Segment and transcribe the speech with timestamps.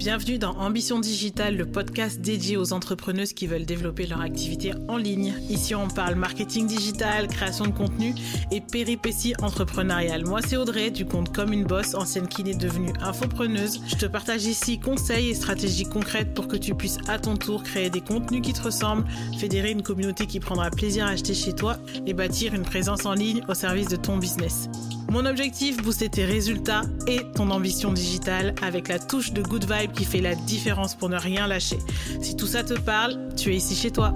[0.00, 4.96] Bienvenue dans Ambition Digitale, le podcast dédié aux entrepreneuses qui veulent développer leur activité en
[4.96, 5.34] ligne.
[5.50, 8.14] Ici, on parle marketing digital, création de contenu
[8.50, 10.24] et péripéties entrepreneuriales.
[10.24, 13.82] Moi, c'est Audrey, du compte Comme une Bosse, ancienne kiné devenue infopreneuse.
[13.88, 17.62] Je te partage ici conseils et stratégies concrètes pour que tu puisses à ton tour
[17.62, 19.04] créer des contenus qui te ressemblent,
[19.38, 21.76] fédérer une communauté qui prendra plaisir à acheter chez toi
[22.06, 24.70] et bâtir une présence en ligne au service de ton business.
[25.10, 29.90] Mon objectif, booster tes résultats et ton ambition digitale avec la touche de good vibe
[29.90, 31.78] qui fait la différence pour ne rien lâcher.
[32.22, 34.12] Si tout ça te parle, tu es ici chez toi.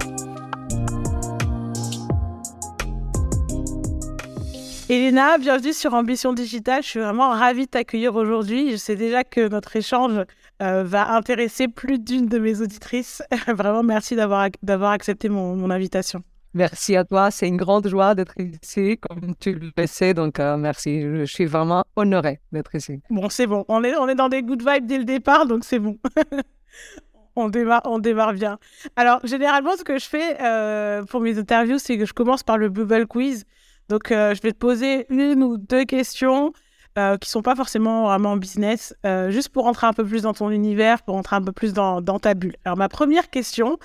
[4.87, 6.81] Elena, bienvenue sur Ambition Digitale.
[6.81, 8.71] Je suis vraiment ravie de t'accueillir aujourd'hui.
[8.71, 10.23] Je sais déjà que notre échange
[10.61, 13.21] euh, va intéresser plus d'une de mes auditrices.
[13.49, 16.23] vraiment, merci d'avoir accepté mon invitation.
[16.55, 17.31] Merci à toi.
[17.31, 20.13] C'est une grande joie d'être ici, comme tu le sais.
[20.13, 21.01] Donc, euh, merci.
[21.01, 23.01] Je suis vraiment honorée d'être ici.
[23.09, 23.65] Bon, c'est bon.
[23.67, 25.97] On est, on est dans des good vibes dès le départ, donc c'est bon.
[27.35, 28.57] on, démarre, on démarre bien.
[28.95, 32.57] Alors, généralement, ce que je fais euh, pour mes interviews, c'est que je commence par
[32.57, 33.43] le Bubble Quiz.
[33.89, 36.53] Donc, euh, je vais te poser une ou deux questions
[36.95, 38.95] qui ne sont pas forcément vraiment business,
[39.27, 42.01] juste pour rentrer un peu plus dans ton univers, pour rentrer un peu plus dans
[42.01, 42.55] ta bulle.
[42.63, 43.77] Alors, ma première question,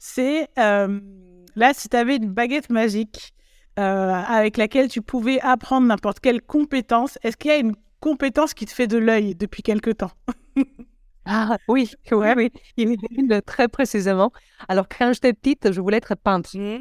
[0.00, 0.48] c'est
[1.56, 3.32] Là, si tu avais une baguette magique
[3.78, 8.52] euh, avec laquelle tu pouvais apprendre n'importe quelle compétence, est-ce qu'il y a une compétence
[8.54, 10.12] qui te fait de l'œil depuis quelque temps?
[11.28, 14.30] Ah oui, ouais, oui, il très précisément.
[14.68, 16.78] Alors quand j'étais petite, je voulais être peintre, mmh.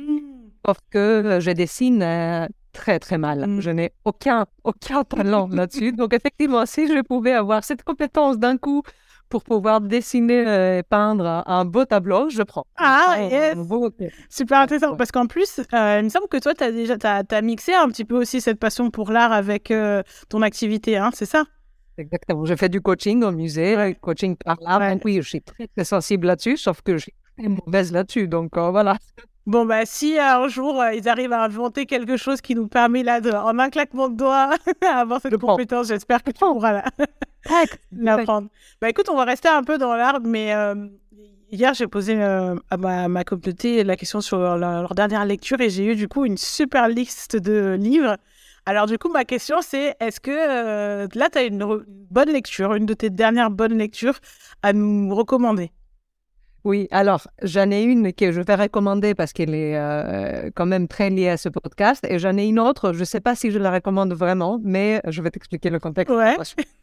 [0.63, 3.47] sauf que euh, je dessine euh, très très mal.
[3.47, 3.61] Mmh.
[3.61, 5.93] Je n'ai aucun aucun talent là-dessus.
[5.93, 8.83] Donc effectivement, si je pouvais avoir cette compétence d'un coup
[9.29, 12.65] pour pouvoir dessiner et peindre un beau tableau, je prends.
[12.77, 13.57] Ah, yes.
[14.29, 14.95] Super intéressant.
[14.95, 17.87] Parce qu'en plus, euh, il me semble que toi, tu as déjà as, mixé un
[17.89, 21.43] petit peu aussi cette passion pour l'art avec euh, ton activité, hein, c'est ça?
[21.97, 22.45] Exactement.
[22.45, 24.95] Je fais du coaching au musée, coaching par l'art.
[25.05, 28.27] Oui, je suis très, très sensible là-dessus, sauf que je suis très mauvaise là-dessus.
[28.27, 28.97] Donc euh, voilà.
[29.47, 33.21] Bon, bah, si un jour ils arrivent à inventer quelque chose qui nous permet là,
[33.21, 36.85] de, en un claquement de doigts, avoir cette compétence, j'espère que tu pourras là.
[37.91, 38.49] l'apprendre.
[38.81, 40.87] Bah écoute, on va rester un peu dans l'art, mais euh,
[41.51, 45.69] hier j'ai posé euh, à ma, ma, communauté la question sur leur, dernière lecture et
[45.69, 48.17] j'ai eu du coup une super liste de livres.
[48.65, 52.73] Alors du coup, ma question c'est, est-ce que euh, là, tu as une bonne lecture,
[52.73, 54.19] une de tes dernières bonnes lectures
[54.63, 55.71] à nous recommander?
[56.65, 60.87] Oui, alors j'en ai une que je vais recommander parce qu'elle est euh, quand même
[60.87, 63.51] très liée à ce podcast et j'en ai une autre, je ne sais pas si
[63.51, 66.11] je la recommande vraiment, mais je vais t'expliquer le contexte.
[66.11, 66.35] Ouais.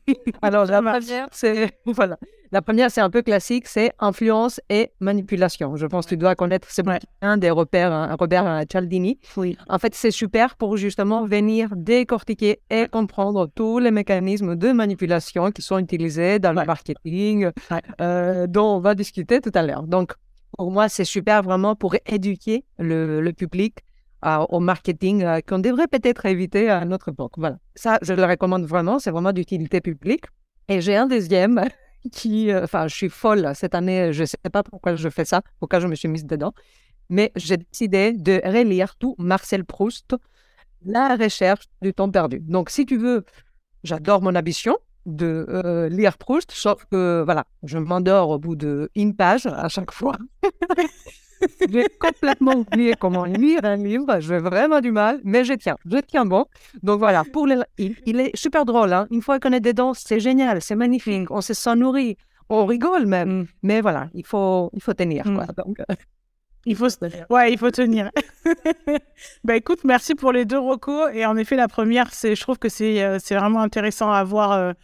[0.43, 2.17] alors la première, c'est voilà,
[2.53, 5.75] la première, c'est un peu classique, c'est influence et manipulation.
[5.77, 6.83] Je pense que tu dois connaître ce
[7.23, 9.19] un des repères, hein, Robert Cialdini.
[9.39, 9.57] Oui.
[9.71, 15.51] En fait, c'est super pour justement venir décortiquer et comprendre tous les mécanismes de manipulation
[15.51, 17.51] qui sont utilisés dans le marketing,
[18.03, 19.85] euh, dont on va discuter tout à l'heure.
[19.85, 20.13] Donc,
[20.59, 23.79] pour moi, c'est super vraiment pour éduquer le, public
[24.27, 27.33] euh, au marketing euh, qu'on devrait peut-être éviter à notre époque.
[27.39, 27.57] Voilà.
[27.77, 28.99] Ça, je le recommande vraiment.
[28.99, 30.27] C'est vraiment d'utilité publique.
[30.69, 31.65] Et j'ai un deuxième
[32.51, 35.43] euh, enfin, je suis folle cette année, je ne sais pas pourquoi je fais ça,
[35.59, 36.53] pourquoi je me suis mise dedans,
[37.09, 40.15] mais j'ai décidé de relire tout Marcel Proust,
[40.85, 42.41] La recherche du temps perdu.
[42.41, 43.25] Donc, si tu veux,
[43.85, 44.77] j'adore mon ambition
[45.07, 49.93] de euh, lire Proust, sauf que, voilà, je m'endors au bout d'une page à chaque
[49.93, 50.17] fois.
[51.69, 54.21] J'ai complètement oublié comment lire un livre.
[54.21, 55.77] J'ai vraiment du mal, mais je tiens.
[55.85, 56.47] Je tiens bon.
[56.83, 57.57] Donc voilà, pour les...
[57.79, 58.93] il, est super drôle.
[58.93, 59.07] Hein.
[59.11, 61.31] Une fois qu'on est dedans, c'est génial, c'est magnifique.
[61.31, 62.17] On se sent nourri.
[62.49, 63.41] On rigole même.
[63.41, 63.47] Mm.
[63.63, 65.25] Mais voilà, il faut, il faut tenir.
[65.25, 65.45] Quoi.
[65.45, 65.65] Mm.
[65.65, 65.95] Donc, euh,
[66.65, 67.27] Il faut tenir.
[67.29, 68.11] Ouais, il faut tenir.
[69.45, 71.11] bah écoute, merci pour les deux recos.
[71.13, 74.23] Et en effet, la première, c'est, je trouve que c'est, euh, c'est vraiment intéressant à
[74.23, 74.75] euh, à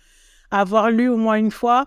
[0.50, 1.86] avoir lu au moins une fois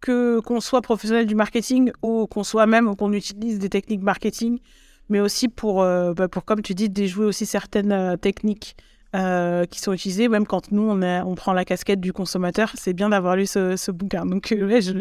[0.00, 4.60] que qu'on soit professionnel du marketing ou qu'on soit même qu'on utilise des techniques marketing,
[5.08, 8.76] mais aussi pour, euh, bah, pour comme tu dis, déjouer aussi certaines euh, techniques
[9.16, 12.92] euh, qui sont utilisées, même quand nous, on, on prend la casquette du consommateur, c'est
[12.92, 14.26] bien d'avoir lu ce, ce, bouquin.
[14.26, 14.92] Donc, ouais, je,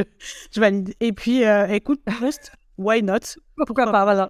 [0.51, 0.93] je, valide.
[1.01, 3.19] Et puis, écoute, reste, why not?
[3.57, 4.29] Pourquoi, pas, voilà.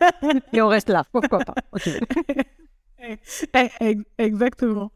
[0.52, 1.54] Et on reste là, pourquoi pas?
[4.18, 4.90] Exactement.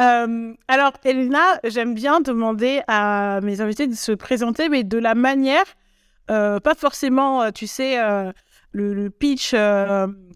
[0.00, 5.14] Euh, alors, Elena, j'aime bien demander à mes invités de se présenter, mais de la
[5.14, 5.64] manière,
[6.30, 7.96] euh, pas forcément, euh, tu sais,
[8.72, 9.54] le, pitch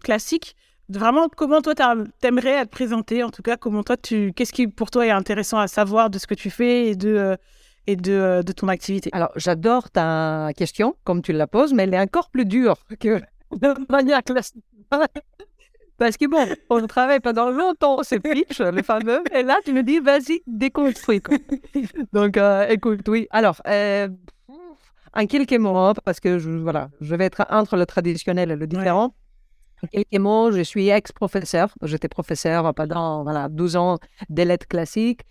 [0.03, 0.55] classique.
[0.87, 1.75] Vraiment, comment toi,
[2.19, 5.59] t'aimerais te présenter En tout cas, comment toi, tu, qu'est-ce qui pour toi est intéressant
[5.59, 7.37] à savoir de ce que tu fais et de
[7.85, 9.09] et de, de ton activité?
[9.13, 13.21] Alors, j'adore ta question, comme tu la poses, mais elle est encore plus dure que
[13.51, 14.63] de manière classique.
[15.99, 19.83] Parce que bon, on travaille pendant longtemps, c'est pitch, les fameux, et là, tu me
[19.83, 21.21] dis, vas-y, déconstruis.
[22.13, 23.27] Donc, euh, écoute, oui.
[23.31, 24.07] Alors, euh,
[25.13, 28.65] en quelques mots, parce que je, voilà, je vais être entre le traditionnel et le
[28.65, 29.13] différent.
[29.83, 31.73] En quelques mots, je suis ex-professeur.
[31.83, 33.97] J'étais professeur pendant voilà, 12 ans
[34.29, 35.21] des lettres classiques.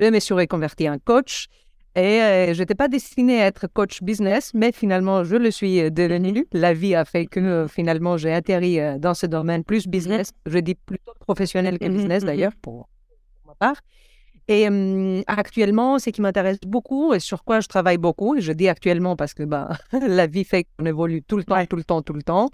[0.00, 1.48] Je me suis reconverti en coach.
[1.98, 5.80] Et euh, je n'étais pas destinée à être coach business, mais finalement, je le suis
[5.80, 6.46] euh, devenu.
[6.52, 9.90] La vie a fait que euh, finalement, j'ai atterri dans ce domaine plus mm-hmm.
[9.90, 10.30] business.
[10.46, 12.26] Je dis plutôt professionnel que mm-hmm, business mm-hmm.
[12.26, 12.88] d'ailleurs, pour,
[13.46, 13.76] ma part.
[14.50, 14.66] Et
[15.26, 19.14] actuellement, ce qui m'intéresse beaucoup et sur quoi je travaille beaucoup, et je dis actuellement
[19.14, 22.14] parce que bah, la vie fait qu'on évolue tout le temps, tout le temps, tout
[22.14, 22.48] le temps.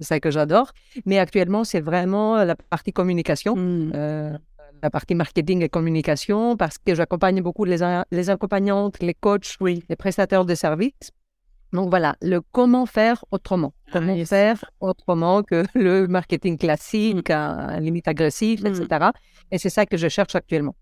[0.00, 0.72] C'est ça que j'adore.
[1.04, 3.56] Mais actuellement, c'est vraiment la partie communication.
[3.56, 4.38] Mm
[4.84, 7.78] la partie marketing et communication parce que j'accompagne beaucoup les,
[8.10, 9.82] les accompagnantes, les coachs, oui.
[9.88, 11.10] les prestataires de services.
[11.72, 13.72] Donc voilà, le comment faire autrement.
[13.88, 18.86] Ah, comment faire autrement que le marketing classique, à, limite agressif, etc.
[18.90, 19.10] Mm.
[19.52, 20.76] Et c'est ça que je cherche actuellement.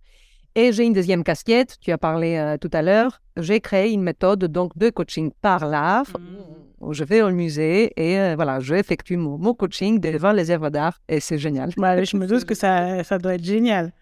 [0.55, 3.23] Et j'ai une deuxième casquette, tu as parlé euh, tout à l'heure.
[3.39, 6.85] J'ai créé une méthode donc de coaching par l'art mm.
[6.85, 10.69] où je vais au musée et euh, voilà, je effectue mon, coaching devant les œuvres
[10.69, 11.71] d'art et c'est génial.
[11.71, 13.93] je me doute que ça, ça doit être génial.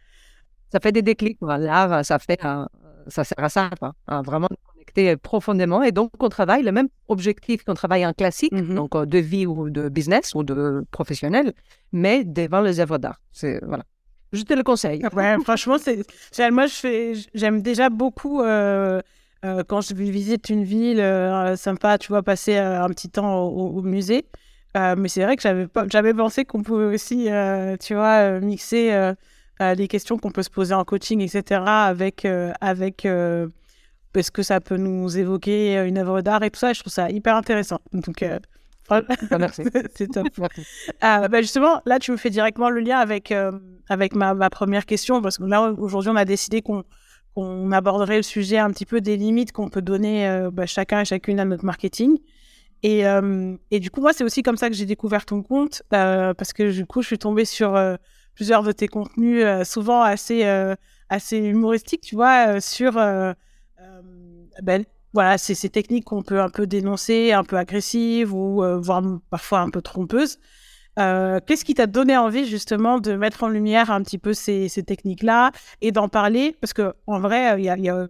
[0.73, 1.39] Ça fait des déclics.
[1.41, 2.41] L'art, ça fait,
[3.07, 3.71] ça sert à ça,
[4.07, 5.83] à vraiment connecter profondément.
[5.83, 8.75] Et donc, on travaille le même objectif qu'on travaille en classique, mm-hmm.
[8.75, 11.53] donc euh, de vie ou de business ou de professionnel,
[11.93, 13.21] mais devant les œuvres d'art.
[13.33, 13.85] C'est voilà.
[14.33, 15.03] Je te le conseille.
[15.13, 19.01] Ouais, franchement, c'est, moi, je fais, j'aime déjà beaucoup euh,
[19.45, 23.83] euh, quand je visite une ville euh, sympa, tu vois, passer un petit temps au,
[23.83, 24.27] musée.
[24.75, 27.29] mais c'est vrai que j'avais, j'avais pensé qu'on pouvait aussi,
[27.81, 29.15] tu vois, mixer
[29.61, 32.27] les questions qu'on peut se poser en coaching, etc., avec,
[32.61, 33.09] avec
[34.13, 36.71] parce que ça peut nous évoquer une œuvre d'art et tout ça.
[36.71, 37.81] Et je trouve ça hyper intéressant.
[37.93, 38.25] Donc,
[39.39, 39.63] merci.
[39.95, 40.29] c'est top.
[41.01, 43.53] Ah, bah, justement, là, tu me fais directement le lien avec, euh,
[43.89, 46.85] avec ma, ma, première question, parce que là, aujourd'hui, on a décidé qu'on
[47.33, 51.03] qu'on aborderait le sujet un petit peu des limites qu'on peut donner euh, bah, chacun
[51.03, 52.19] et chacune à notre marketing.
[52.83, 55.83] Et, euh, et du coup, moi, c'est aussi comme ça que j'ai découvert ton compte,
[55.91, 57.81] parce que du coup, je suis tombée sur
[58.35, 60.43] plusieurs de tes contenus, souvent assez,
[61.09, 62.95] assez humoristiques, tu vois, sur
[64.61, 68.79] ben, voilà, c'est ces techniques qu'on peut un peu dénoncer, un peu agressives ou euh,
[68.79, 70.39] voire parfois un peu trompeuses.
[70.99, 74.69] Euh, qu'est-ce qui t'a donné envie justement de mettre en lumière un petit peu ces,
[74.87, 76.57] techniques-là et d'en parler?
[76.61, 78.09] Parce que en vrai, il y a,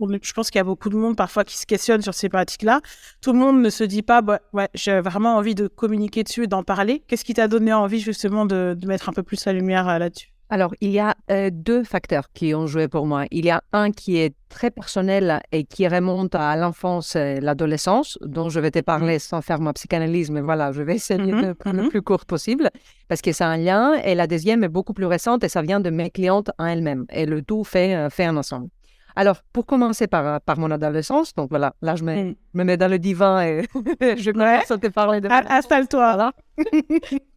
[0.00, 2.80] je pense qu'il y a beaucoup de monde parfois qui se questionne sur ces pratiques-là.
[3.22, 6.44] Tout le monde ne se dit pas, bah, ouais, j'ai vraiment envie de communiquer dessus
[6.44, 7.02] et d'en parler.
[7.06, 9.98] Qu'est-ce qui t'a donné envie justement de, de, mettre un peu plus la lumière euh,
[9.98, 10.35] là-dessus?
[10.48, 13.24] Alors, il y a euh, deux facteurs qui ont joué pour moi.
[13.32, 18.16] Il y a un qui est très personnel et qui remonte à l'enfance et l'adolescence,
[18.22, 21.32] dont je vais te parler sans faire ma psychanalyse, mais voilà, je vais essayer de
[21.32, 21.88] mm-hmm, le mm-hmm.
[21.88, 22.70] plus court possible,
[23.08, 23.94] parce que c'est un lien.
[24.04, 27.06] Et la deuxième est beaucoup plus récente et ça vient de mes clientes en elles-mêmes.
[27.10, 28.68] Et le tout fait, euh, fait un ensemble.
[29.16, 32.34] Alors, pour commencer par, par mon adolescence, donc voilà, là, je me, mm.
[32.54, 33.64] me mets dans le divan et
[34.16, 35.28] je commence à te parler de...
[35.28, 36.14] Installe-toi.
[36.14, 36.32] Voilà.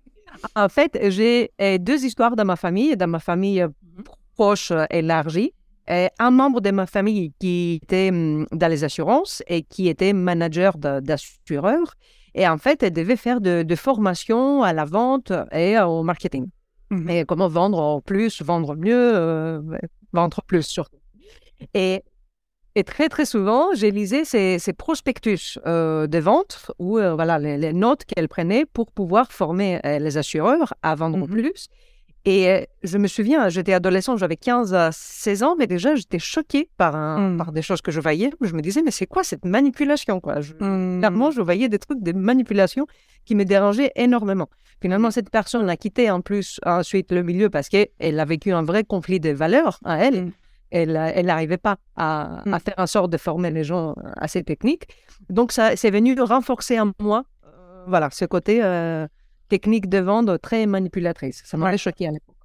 [0.56, 4.04] En fait, j'ai euh, deux histoires dans ma famille, dans ma famille euh, mhm.
[4.36, 5.54] proche euh, élargie.
[6.20, 10.78] un membre de ma famille qui était hum, dans les assurances et qui était manager
[10.78, 11.94] d'assureur.
[12.36, 16.48] Et en fait, elle devait faire de, de formation à la vente et au marketing.
[16.92, 17.10] Mhm.
[17.10, 19.62] Et comment vendre plus, vendre mieux,
[20.14, 21.00] vendre plus surtout.
[21.74, 22.04] Et
[22.80, 27.74] et très, très souvent, j'ai lisé ces, prospectus euh, de vente ou euh, voilà, les,
[27.74, 31.68] notes qu'elle prenait pour pouvoir former euh, les assureurs à vendre mmh plus.
[32.24, 36.70] Et je me souviens, j'étais adolescente, j'avais 15 à 16 ans, mais déjà, j'étais choquée
[36.78, 37.38] par, un, mmh.
[37.38, 38.32] par des choses que je voyais.
[38.40, 40.40] Je me disais, mais c'est quoi cette manipulation quoi?
[40.40, 41.00] Je, mmh.
[41.00, 42.88] Clairement, je voyais des trucs, des manipulations
[43.26, 44.48] qui me dérangeaient énormément.
[44.82, 48.64] Finalement, cette personne a quitté en plus ensuite le milieu parce qu'elle a vécu un
[48.64, 50.32] vrai conflit de valeurs à elle
[50.72, 54.88] elle n'arrivait pas à, à, faire en sorte de former les gens à ces techniques.
[55.30, 59.08] Donc, ça c'est venu renforcer en moi euh, voilà, ce côté euh,
[59.48, 61.42] technique de vente très manipulatrice.
[61.46, 62.36] Ça m'avait choqué à l'époque.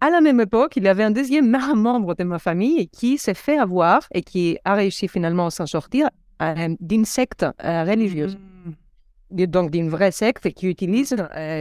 [0.00, 3.34] À la même époque, il y avait un deuxième membre de ma famille qui s'est
[3.34, 6.08] fait avoir et qui a réussi finalement à s'en sortir
[6.42, 8.36] euh, d'une secte religieuse.
[8.36, 9.46] Hmm.
[9.46, 11.16] Donc, d'une vraie secte qui utilise,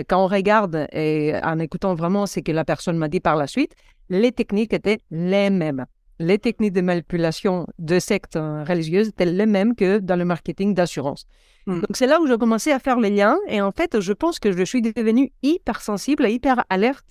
[0.09, 3.47] quand on regarde et en écoutant vraiment ce que la personne m'a dit par la
[3.47, 3.75] suite,
[4.11, 5.85] les techniques étaient les mêmes.
[6.19, 11.25] Les techniques de manipulation de sectes religieuses étaient les mêmes que dans le marketing d'assurance.
[11.65, 11.79] Hmm.
[11.79, 14.37] Donc c'est là où j'ai commencé à faire les liens et en fait je pense
[14.37, 17.05] que je suis devenue hyper sensible hyper alerte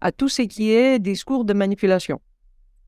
[0.00, 2.20] à tout ce qui est discours de manipulation.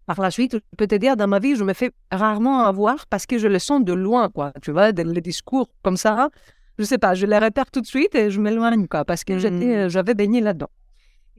[0.07, 3.07] Par la suite, je peux te dire, dans ma vie, je me fais rarement avoir
[3.07, 4.53] parce que je le sens de loin, quoi.
[4.61, 6.29] Tu vois, les discours comme ça,
[6.79, 9.33] je sais pas, je les repère tout de suite et je m'éloigne, quoi, parce que
[9.33, 9.89] hmm.
[9.89, 10.69] j'avais baigné là-dedans.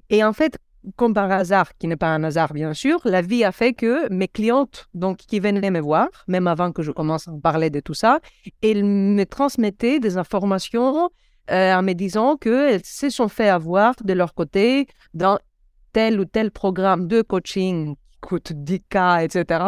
[0.09, 0.57] Et en fait,
[0.95, 4.11] comme par hasard, qui n'est pas un hasard bien sûr, la vie a fait que
[4.11, 7.79] mes clientes, donc qui venaient me voir, même avant que je commence à parler de
[7.79, 8.19] tout ça,
[8.61, 11.09] elles me transmettaient des informations
[11.51, 15.37] euh, en me disant qu'elles se sont fait avoir de leur côté dans
[15.93, 19.65] tel ou tel programme de coaching coûte 10K, etc.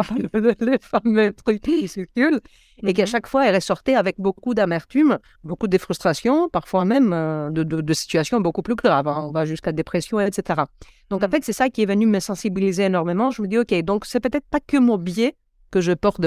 [0.60, 2.40] les fameux trucs qui circulent.
[2.84, 3.08] Et qu'à mhm.
[3.08, 8.40] chaque fois, elle ressortait avec beaucoup d'amertume, beaucoup de frustration, parfois même euh, de, situations
[8.40, 9.08] beaucoup plus graves.
[9.08, 9.24] Hein.
[9.28, 10.62] On va jusqu'à dépression, etc.
[11.10, 11.32] Donc, en mhm.
[11.32, 13.30] fait, c'est ça qui est venu me sensibiliser énormément.
[13.30, 15.34] Je me dis, OK, donc c'est peut-être pas que mon biais
[15.70, 16.20] que je porte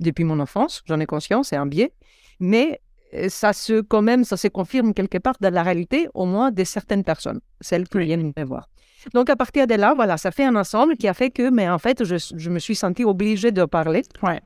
[0.00, 1.92] depuis mon enfance, j'en ai conscience, c'est un biais,
[2.40, 2.80] mais
[3.14, 6.50] euh, ça se, quand même, ça se confirme quelque part dans la réalité, au moins
[6.50, 8.68] de certaines personnes, celles qui viennent me voir.
[9.14, 11.68] Donc, à partir de là, voilà, ça fait un ensemble qui a fait que, mais
[11.68, 14.02] en fait, je, je me suis sentie obligée de parler.
[14.22, 14.40] Ouais.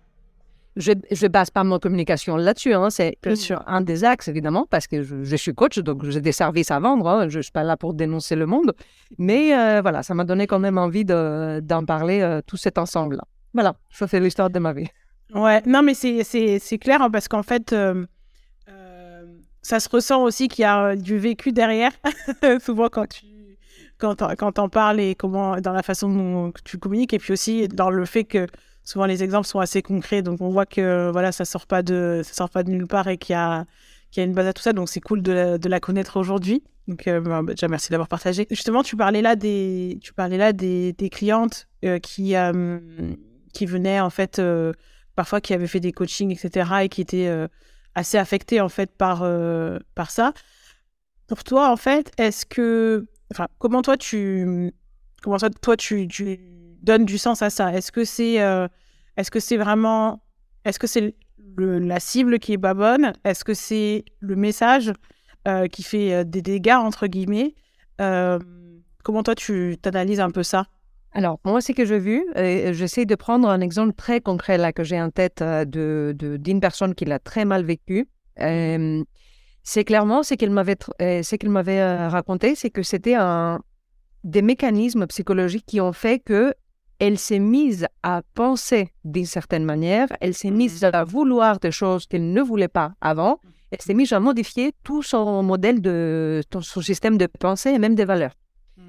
[0.80, 2.72] Je ne base pas ma communication là-dessus.
[2.72, 2.88] Hein.
[2.90, 3.18] C'est
[3.66, 7.06] un des axes, évidemment, parce que je, suis coach, donc j'ai des services à vendre.
[7.08, 7.28] Hein.
[7.28, 8.72] Je ne suis pas là pour dénoncer le monde.
[9.18, 13.24] Mais euh, voilà, ça m'a donné quand même envie d'en parler, euh, tout cet ensemble-là.
[13.52, 14.88] Voilà, ça c'est l'histoire de ma vie.
[15.34, 18.04] Ouais, non, mais c'est clair, hein, parce qu'en fait, euh,
[19.62, 21.92] ça se ressent aussi qu'il y a du vécu derrière.
[22.60, 23.26] Souvent, quand tu
[23.98, 27.90] quand on parles et comment dans la façon dont tu communiques et puis aussi dans
[27.90, 28.46] le fait que
[28.84, 32.22] souvent les exemples sont assez concrets donc on voit que voilà ça sort pas de
[32.24, 33.66] ça sort pas de nulle part et qu'il y a
[34.10, 35.80] qu'il y a une base à tout ça donc c'est cool de la, de la
[35.80, 36.64] connaître aujourd'hui.
[36.88, 38.46] Donc euh, bah, déjà merci d'avoir partagé.
[38.50, 42.78] Justement tu parlais là des tu parlais là des, clientes euh, qui euh,
[43.52, 44.42] qui venaient en fait
[45.14, 47.30] parfois qui avaient fait des coachings etc et qui étaient
[47.94, 49.24] assez affectées en fait par
[49.94, 50.32] par ça.
[51.28, 54.72] Pour toi en fait est-ce que Enfin, comment toi tu,
[55.22, 56.40] comment toi tu, tu
[56.82, 57.72] donnes du sens à ça.
[57.72, 58.68] Est-ce que c'est, euh,
[59.16, 60.22] est-ce vraiment,
[60.64, 61.14] est-ce que c'est
[61.56, 63.12] la cible qui est pas bonne?
[63.24, 64.92] Est-ce que c'est le message
[65.48, 67.54] euh, qui fait euh, des dégâts entre guillemets?
[69.02, 70.66] Comment toi tu t'analyses un peu ça?
[71.12, 74.84] Alors, moi, ce que j'ai vu, j'essaie de prendre un exemple très concret là que
[74.84, 78.08] j'ai en tête de, d'une personne qui l'a très mal vécu.
[78.36, 83.60] C'est clairement ce qu'il m'avait, ce qu'il m'avait raconté, c'est que c'était un,
[84.24, 86.54] des mécanismes psychologiques qui ont fait que
[87.00, 90.90] elle s'est mise à penser d'une certaine manière, elle s'est mise mmh.
[90.92, 93.40] à vouloir des choses qu'elle ne voulait pas avant,
[93.70, 97.94] elle s'est mise à modifier tout son modèle de son système de pensée et même
[97.94, 98.36] des valeurs.
[98.76, 98.82] Mmh.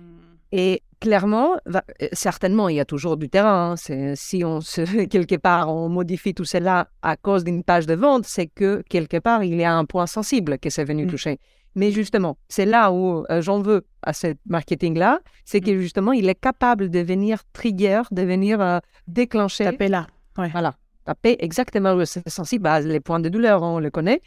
[0.51, 1.79] Et clairement, euh,
[2.11, 3.71] certainement, il y a toujours du terrain.
[3.71, 4.15] Hein.
[4.15, 8.25] Si on se, quelque part, on modifie tout cela à cause d'une page de vente,
[8.25, 11.09] c'est que quelque part, il y a un point sensible qui s'est venu mm.
[11.09, 11.39] toucher.
[11.75, 15.65] Mais justement, c'est là où euh, j'en veux à ce marketing-là, c'est mm.
[15.65, 19.65] que justement, il est capable de venir trigger, de venir euh, déclencher.
[19.65, 20.07] Taper là.
[20.35, 20.75] Voilà.
[21.05, 22.63] Taper exactement où c'est sensible.
[22.63, 24.21] Bah, les points de douleur, on le connaît.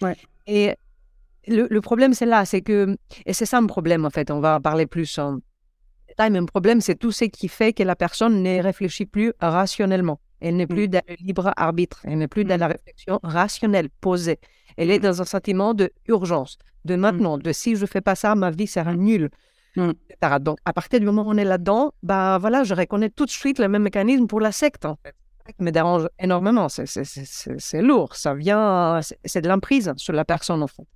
[0.46, 0.74] Et
[1.46, 2.96] le, le problème, c'est là, c'est que,
[3.26, 5.38] et c'est ça mon problème en fait, on va en parler plus en,
[6.18, 10.20] mais le problème, c'est tout ce qui fait que la personne ne réfléchit plus rationnellement.
[10.40, 10.90] Elle n'est plus mm.
[10.90, 12.00] dans le libre arbitre.
[12.04, 12.72] Elle n'est plus dans la mm.
[12.72, 14.38] réflexion rationnelle, posée.
[14.76, 15.02] Elle est mm.
[15.02, 18.50] dans un sentiment de urgence, de maintenant, de si je ne fais pas ça, ma
[18.50, 19.30] vie sera nulle.
[19.76, 23.30] Donc, à partir du moment où on est là-dedans, bah voilà, je reconnais tout de
[23.30, 25.14] suite le même mécanisme pour la secte, en fait.
[25.46, 26.68] Ça me dérange énormément.
[26.68, 28.14] C'est lourd.
[28.16, 30.86] Ça vient, c'est de l'emprise sur la personne, en fait.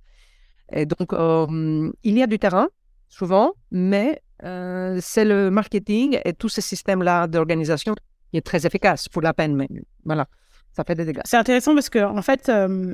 [0.71, 2.69] Et donc, euh, il y a du terrain,
[3.09, 7.95] souvent, mais euh, c'est le marketing et tout ce système-là d'organisation
[8.31, 9.67] qui est très efficace pour la peine, mais
[10.05, 10.27] voilà,
[10.71, 11.21] ça fait des dégâts.
[11.25, 12.93] C'est intéressant parce que, en fait, euh,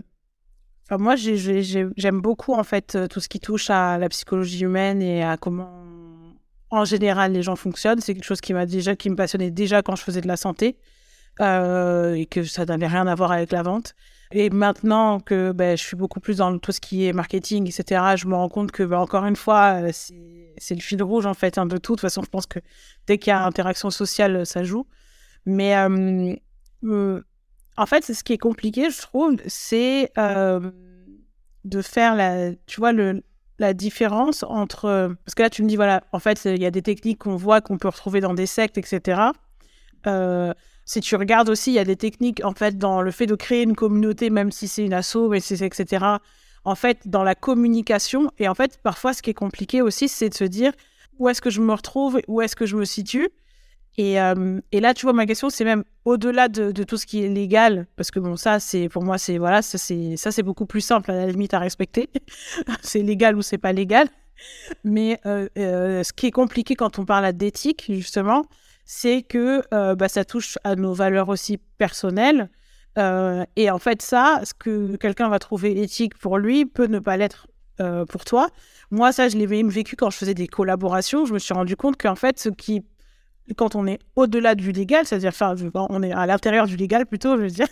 [0.92, 5.24] moi, j'aime beaucoup, en fait, euh, tout ce qui touche à la psychologie humaine et
[5.24, 5.84] à comment,
[6.70, 8.02] en général, les gens fonctionnent.
[8.02, 10.38] C'est quelque chose qui m'a déjà, qui me passionnait déjà quand je faisais de la
[10.38, 10.78] santé
[11.40, 13.94] et que ça n'avait rien à voir avec la vente.
[14.32, 18.16] Et maintenant que ben, je suis beaucoup plus dans tout ce qui est marketing, etc.,
[18.18, 21.34] je me rends compte que, ben, encore une fois, euh, c'est le fil rouge, en
[21.34, 21.76] fait, peu tout.
[21.76, 22.60] De toute façon, je pense que
[23.08, 24.88] dès qu'il y a interaction sociale, ça joue.
[25.46, 26.36] Mais euh,
[26.86, 27.22] euh,
[27.78, 33.24] en fait, ce qui est compliqué, je trouve, c'est de faire la, tu vois, le,
[33.60, 35.16] la différence entre...
[35.26, 37.36] Parce que là, tu me dis, voilà, en fait, il y a des techniques qu'on
[37.36, 39.22] voit, qu'on peut retrouver dans des sectes, etc.
[40.08, 40.54] Euh,
[40.86, 43.36] si tu regardes aussi, il y a des techniques en fait dans le fait de
[43.36, 46.06] créer une communauté, même si c'est une asso, etc.
[46.64, 48.30] En fait, dans la communication.
[48.38, 50.74] Et en fait, parfois, ce qui est compliqué aussi, c'est de se dire
[51.18, 53.30] où est-ce que je me retrouve, où est-ce que je me situe?
[53.98, 57.24] Et, euh, et, là, tu vois, ma question, c'est même au-delà de, tout ce qui
[57.24, 60.82] est légal, parce que bon, ça, c'est pour moi, c'est voilà, ça, c'est beaucoup plus
[60.82, 62.10] simple à la limite à respecter.
[62.82, 64.08] c'est légal ou c'est pas légal.
[64.84, 68.46] Mais euh, euh, ce qui est compliqué quand on parle d'éthique, justement,
[68.84, 69.64] c'est que
[69.96, 72.50] bah, ça touche à nos valeurs aussi personnelles.
[72.98, 77.18] Et en fait, ça, ce que quelqu'un va trouver éthique pour lui peut ne pas
[77.18, 77.48] l'être
[78.10, 78.50] pour toi.
[78.92, 81.26] Moi, ça, je l'ai vécu quand je faisais des collaborations.
[81.26, 82.84] Je me suis rendu compte qu'en fait, ce qui
[83.54, 85.56] quand on est au-delà du légal, c'est-à-dire, enfin,
[85.90, 87.68] on est à l'intérieur du légal plutôt, je veux dire.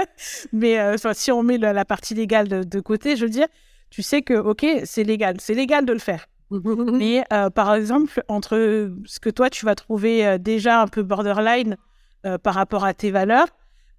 [0.52, 3.46] Mais euh, si on met la, partie légale de, côté, je veux dire,
[3.90, 6.26] tu sais que, ok, c'est légal, c'est légal de le faire.
[6.50, 11.02] Mais euh, par exemple, entre ce que toi, tu vas trouver euh, déjà un peu
[11.02, 11.76] borderline
[12.42, 13.46] par rapport à tes valeurs,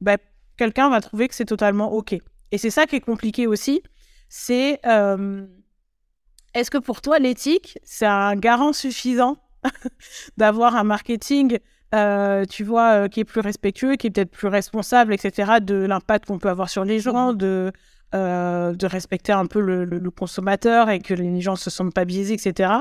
[0.02, 0.18] bah,
[0.58, 2.16] quelqu'un va trouver que c'est totalement ok.
[2.52, 3.82] Et c'est ça qui est compliqué aussi,
[4.28, 4.80] c'est
[6.54, 9.38] est-ce que pour toi, l'éthique, c'est un garant suffisant
[10.38, 11.60] d'avoir un marketing,
[11.96, 15.76] euh, tu vois, euh, qui est plus respectueux, qui est peut-être plus responsable, etc., de
[15.76, 17.72] l'impact qu'on peut avoir sur les gens, mmh de,
[18.16, 22.06] euh, de respecter un peu le, consommateur et que les gens ne se sentent pas
[22.06, 22.72] biaisés, etc.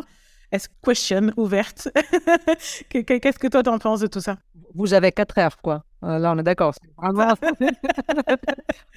[0.52, 1.88] Est-ce question ouverte?
[2.88, 4.38] Qu'est-ce que toi, tu en penses de tout ça?
[4.74, 5.84] Vous avez quatre heures, quoi.
[6.02, 6.74] Là, on est d'accord.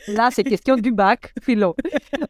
[0.08, 1.76] là, c'est question du bac, philo.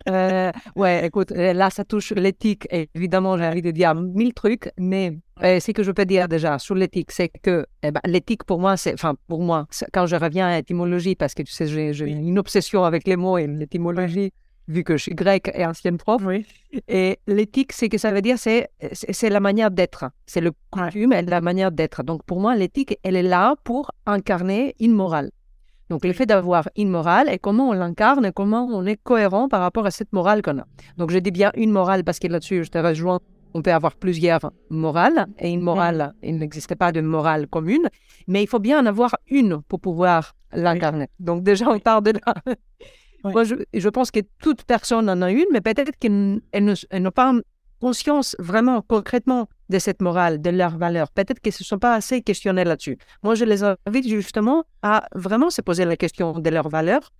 [0.08, 2.68] Euh, ouais, écoute, là, ça touche l'éthique.
[2.96, 6.58] Évidemment, j'ai envie de dire mille trucs, mais euh, ce que je peux dire déjà
[6.60, 10.16] sur l'éthique, c'est que eh ben, l'éthique, pour moi, c'est, enfin, pour moi, quand je
[10.16, 14.32] reviens à l'étymologie, parce que tu sais, j'ai une obsession avec les mots et l'étymologie,
[14.72, 16.22] vu que je suis grec et ancienne prof.
[16.26, 16.46] Oui.
[16.88, 20.06] Et l'éthique, c'est que ça veut dire, c'est, c'est la manière d'être.
[20.26, 22.04] C'est le coutume et la manière d'être.
[22.04, 25.32] Donc, pour moi, l'éthique, elle est là pour incarner une morale.
[25.90, 29.50] Donc, le fait d'avoir une morale et comment on l'incarne et comment on est cohérent
[29.50, 30.66] par rapport à cette morale qu'on a.
[30.98, 33.20] Donc, je dis bien une morale parce que là-dessus, je te rejoins.
[33.54, 37.90] On peut avoir plusieurs morales et une morale, il n'existe pas de morale commune,
[38.26, 41.10] mais il faut bien en avoir une pour pouvoir l'incarner.
[41.20, 42.56] Donc déjà, on part de là.
[43.24, 47.34] Moi, je, pense que toute personne en a une, mais peut-être qu'elle n'a pas
[47.80, 51.10] conscience vraiment concrètement de cette morale, de leurs valeurs.
[51.12, 52.98] Peut-être qu'elles ne se sont pas assez questionnées là-dessus.
[53.24, 57.12] Moi, je les invite justement à vraiment se poser la question de leurs valeurs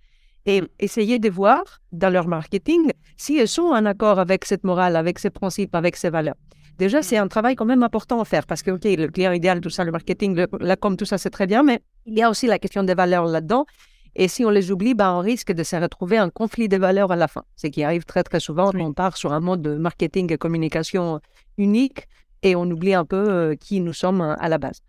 [0.46, 4.96] et essayer de voir dans leur marketing si elles sont en accord avec cette morale,
[4.96, 6.36] avec ces principes, avec ces valeurs.
[6.78, 9.60] Déjà, c'est un travail quand même important à faire parce que, OK, le client idéal,
[9.60, 12.30] tout ça, le marketing, la com, tout ça, c'est très bien, mais il y a
[12.30, 13.66] aussi la question des valeurs là-dedans
[14.14, 17.12] et si on les oublie, ben, on risque de se retrouver en conflit de valeurs
[17.12, 17.44] à la fin.
[17.56, 21.20] Ce qui arrive très, très souvent on part sur un mode de marketing et communication
[21.56, 22.08] unique
[22.42, 24.80] et on oublie un peu euh, qui nous sommes euh, à la base.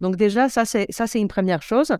[0.00, 1.92] Donc déjà, ça, c'est, ça, c'est une première chose.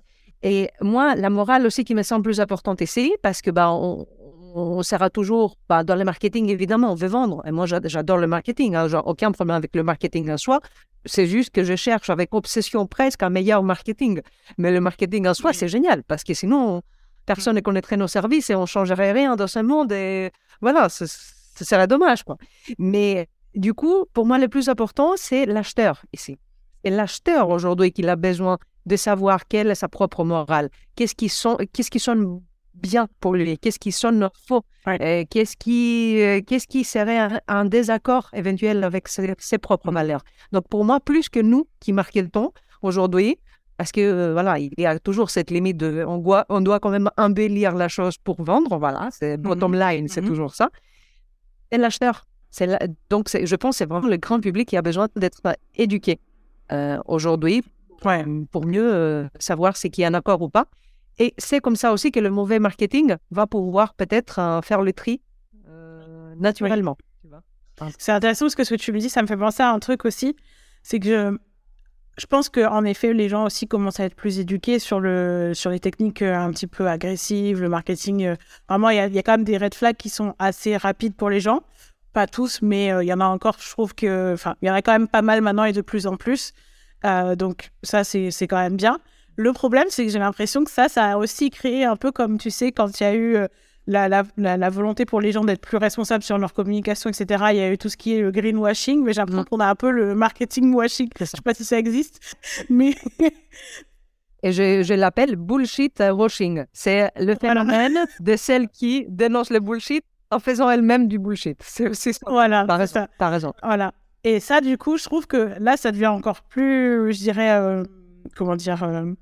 [0.42, 4.06] Et moi, la morale aussi qui me semble plus importante ici, parce que ben, on,
[4.54, 7.42] on sera toujours bah, dans le marketing, évidemment, on veut vendre.
[7.46, 8.74] Et moi, j'adore le marketing.
[8.74, 10.60] Hein, aucun problème avec le marketing en soi.
[11.04, 14.20] C'est juste que je cherche avec obsession presque un meilleur marketing.
[14.58, 16.82] Mais le marketing en soi, c'est génial parce que sinon,
[17.26, 19.92] personne ne connaîtrait nos services et on ne changerait rien dans ce monde.
[19.92, 22.22] Et voilà, ce, serait dommage.
[22.22, 22.36] Quoi.
[22.78, 26.38] Mais du coup, pour moi, le plus important, c'est l'acheteur ici.
[26.84, 31.28] Et l'acheteur aujourd'hui qui a besoin de savoir quelle est sa propre morale, qu'est-ce qui,
[31.28, 32.42] sont, qu'est-ce qui sonne
[32.74, 37.64] bien pour lui, qu'est-ce qui sonne faux, euh, qu'est-ce qui, euh, qu'est-ce qui serait un,
[37.64, 40.22] désaccord éventuel avec ses, propres valeurs?
[40.52, 43.38] Donc pour moi, plus que nous qui marketons aujourd'hui,
[43.76, 46.80] parce que euh, voilà, il y a toujours cette limite de, on doit, on doit
[46.80, 49.42] quand même embellir la chose pour vendre, voilà, c'est mm-hmm.
[49.42, 50.26] bottom line, c'est mm-hmm.
[50.26, 50.70] toujours ça.
[51.70, 52.68] Et l'acheteur, c'est
[53.08, 55.40] donc je pense c'est vraiment le grand public qui a besoin d'être
[55.74, 56.20] éduqué
[57.06, 57.62] aujourd'hui
[58.50, 60.66] pour mieux savoir ce qui est un accord ou pas.
[61.18, 64.92] Et c'est comme ça aussi que le mauvais marketing va pouvoir peut-être euh, faire le
[64.92, 65.20] tri
[65.68, 66.96] euh, naturellement.
[67.98, 69.78] C'est intéressant parce que ce que tu me dis, ça me fait penser à un
[69.80, 70.36] truc aussi.
[70.82, 71.36] C'est que je,
[72.16, 75.70] je pense qu'en effet, les gens aussi commencent à être plus éduqués sur, le, sur
[75.70, 78.36] les techniques euh, un petit peu agressives, le marketing.
[78.68, 81.28] Vraiment, il y, y, a quand même des red flags qui sont assez rapides pour
[81.28, 81.62] les gens.
[82.12, 84.34] Pas tous, mais il y en a encore, je trouve que.
[84.34, 86.52] Enfin, il y en a quand même pas mal maintenant et de plus en plus.
[87.02, 88.98] donc, ça, c'est quand même bien.
[89.36, 92.38] Le problème, c'est que j'ai l'impression que ça, ça a aussi créé un peu comme,
[92.38, 93.48] tu sais, quand il y a eu euh,
[93.86, 97.44] la, la, la, volonté pour les gens d'être plus responsables sur leur communication, etc.
[97.50, 99.46] Il y a eu tout ce qui est le greenwashing, mais j'ai l'impression mm.
[99.46, 101.08] qu'on a un peu le marketing washing.
[101.18, 102.36] Je sais pas si ça existe,
[102.68, 102.94] mais...
[104.44, 106.64] Et je, je l'appelle bullshit washing.
[106.72, 111.62] C'est le phénomène de celles qui dénoncent le bullshit en faisant elles-mêmes du bullshit.
[111.62, 112.26] C'est ça.
[112.26, 112.64] Voilà.
[112.66, 113.06] T'as raison.
[113.20, 113.52] As raison.
[113.62, 113.92] Voilà.
[114.24, 117.52] Et ça, du coup, je trouve que là, ça devient encore plus, je dirais...
[117.52, 117.84] Euh,
[118.36, 119.12] comment dire, euh,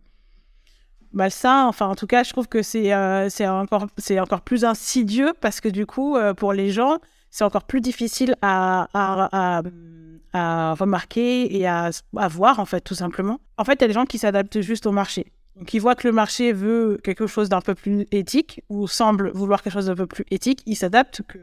[1.12, 1.66] malsain.
[1.66, 3.86] Enfin, en tout cas, je trouve que c'est euh, encore,
[4.18, 6.98] encore plus insidieux parce que du coup, euh, pour les gens,
[7.30, 9.62] c'est encore plus difficile à, à,
[10.32, 13.40] à, remarquer et à, à, voir, en fait, tout simplement.
[13.56, 15.26] En fait, il y a des gens qui s'adaptent juste au marché.
[15.56, 19.30] Donc, ils voient que le marché veut quelque chose d'un peu plus éthique ou semble
[19.32, 20.62] vouloir quelque chose d'un peu plus éthique.
[20.66, 21.38] Ils s'adaptent que,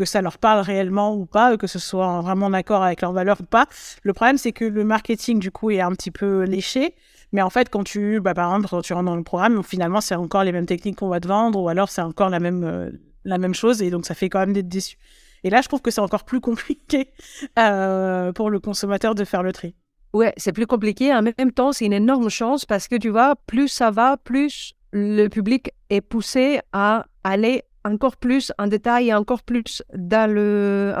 [0.00, 3.12] que ça leur parle réellement ou pas, que ce soit vraiment en accord avec leurs
[3.12, 3.66] valeurs ou pas.
[4.02, 6.94] Le problème, c'est que le marketing, du coup, est un petit peu léché.
[7.32, 10.00] Mais en fait, quand tu, bah, par exemple, quand tu rentres dans le programme, finalement,
[10.00, 12.64] c'est encore les mêmes techniques qu'on va te vendre, ou alors c'est encore la même,
[12.64, 12.90] euh,
[13.26, 14.96] la même chose, et donc ça fait quand même d'être déçu.
[15.44, 17.12] Et là, je trouve que c'est encore plus compliqué
[17.58, 19.74] euh, pour le consommateur de faire le tri.
[20.14, 21.14] Ouais, c'est plus compliqué.
[21.14, 24.72] En même temps, c'est une énorme chance parce que tu vois, plus ça va, plus
[24.92, 30.94] le public est poussé à aller encore plus en détail et encore plus dans le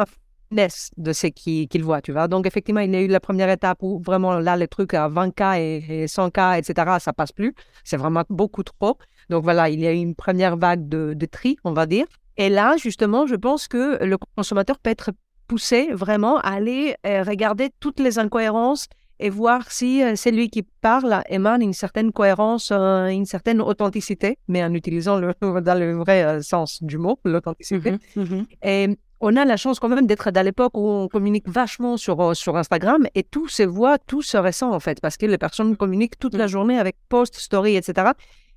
[0.96, 2.26] de ce qu'il voit, tu vois.
[2.26, 5.08] Donc, effectivement, il y a eu la première étape où vraiment là, les trucs à
[5.08, 7.54] 20K et, 100K, etc., ça passe plus.
[7.84, 8.98] C'est vraiment beaucoup trop.
[9.28, 12.06] Donc, voilà, il y a eu une première vague de, de tri, on va dire.
[12.36, 15.10] Et là, justement, je pense que le consommateur peut être
[15.46, 18.86] poussé vraiment à aller euh, regarder toutes les incohérences
[19.20, 24.38] et voir si euh, celui qui parle émane une certaine cohérence, euh, une certaine authenticité,
[24.48, 27.92] mais en utilisant le, dans le vrai sens du mot, l'authenticité.
[28.16, 31.46] Mmh mmh et on a la chance quand même d'être à l'époque où on communique
[31.46, 35.16] vachement sur, euh, sur Instagram et tout se voit, tout se ressent en fait, parce
[35.18, 38.12] que les personnes communiquent toute la journée avec post, story, etc.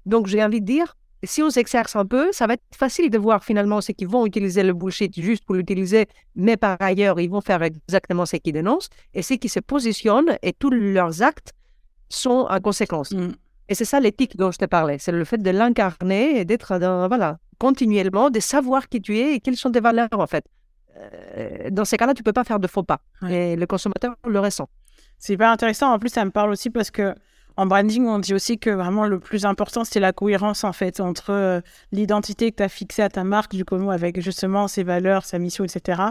[0.05, 3.17] Donc j'ai envie de dire, si on s'exerce un peu, ça va être facile de
[3.17, 7.29] voir finalement ceux qui vont utiliser le bullshit juste pour l'utiliser, mais par ailleurs, ils
[7.29, 11.53] vont faire exactement ce qu'ils dénoncent, et ceux qui se positionnent et tous leurs actes
[12.09, 13.11] sont en conséquence.
[13.11, 13.31] Mm.
[13.69, 16.77] Et c'est ça l'éthique dont je te parlais, c'est le fait de l'incarner et d'être
[16.79, 20.45] dans, voilà, continuellement, de savoir qui tu es et quelles sont tes valeurs, en fait.
[20.97, 23.01] Euh, dans ces cas-là, tu peux pas faire de faux pas.
[23.29, 24.69] Et le consommateur le ressent.
[25.17, 25.91] C'est hyper intéressant.
[25.93, 27.15] En plus, ça me parle aussi parce que
[27.55, 30.99] en branding, on dit aussi que vraiment le plus important, c'est la cohérence en fait
[30.99, 31.61] entre euh,
[31.91, 35.37] l'identité que tu as fixée à ta marque, du coup, avec justement ses valeurs, sa
[35.37, 36.01] mission, etc.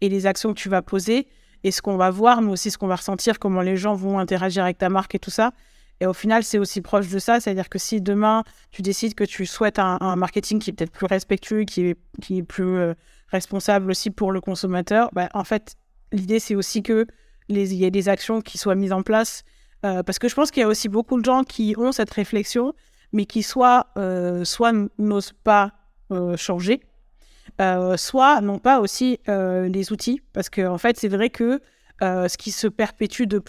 [0.00, 1.26] et les actions que tu vas poser
[1.64, 4.18] et ce qu'on va voir, mais aussi ce qu'on va ressentir, comment les gens vont
[4.18, 5.52] interagir avec ta marque et tout ça.
[6.00, 7.40] Et au final, c'est aussi proche de ça.
[7.40, 11.06] C'est-à-dire que si demain, tu décides que tu souhaites un, marketing qui est peut-être plus
[11.06, 12.94] respectueux, qui est, qui plus euh,
[13.28, 15.76] responsable aussi pour le consommateur, bah, en fait,
[16.12, 17.06] l'idée, c'est aussi que
[17.48, 19.44] les, y ait des actions qui soient mises en place.
[19.84, 22.10] Euh, parce que je pense qu'il y a aussi beaucoup de gens qui ont cette
[22.10, 22.74] réflexion,
[23.12, 25.72] mais qui soit, euh, soit n'osent pas
[26.36, 26.80] changer,
[27.96, 30.20] soit n'ont pas aussi les outils.
[30.32, 31.60] Parce qu'en en fait, c'est vrai que
[32.00, 33.40] ce qui se perpétue de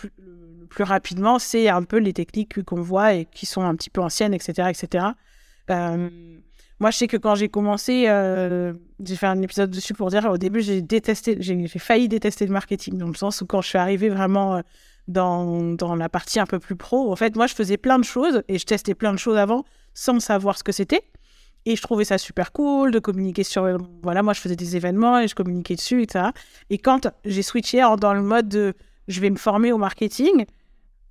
[0.72, 4.02] plus rapidement, c'est un peu les techniques qu'on voit et qui sont un petit peu
[4.02, 4.70] anciennes, etc.
[4.70, 5.06] etc.
[5.70, 6.10] Euh,
[6.80, 10.26] moi, je sais que quand j'ai commencé, euh, j'ai fait un épisode dessus pour dire
[10.32, 13.68] au début, j'ai détesté, j'ai failli détester le marketing, dans le sens où quand je
[13.68, 14.62] suis arrivée vraiment euh,
[15.08, 18.44] dans, la partie un peu plus pro, en fait, moi, je faisais plein de choses
[18.48, 21.04] et je testais plein de choses avant sans savoir ce que c'était.
[21.66, 23.78] Et je trouvais ça super cool de communiquer sur.
[24.02, 26.30] Voilà, moi, je faisais des événements et je communiquais dessus, etc.
[26.70, 28.74] Et quand j'ai switché dans le mode de
[29.08, 30.46] je vais me former au marketing,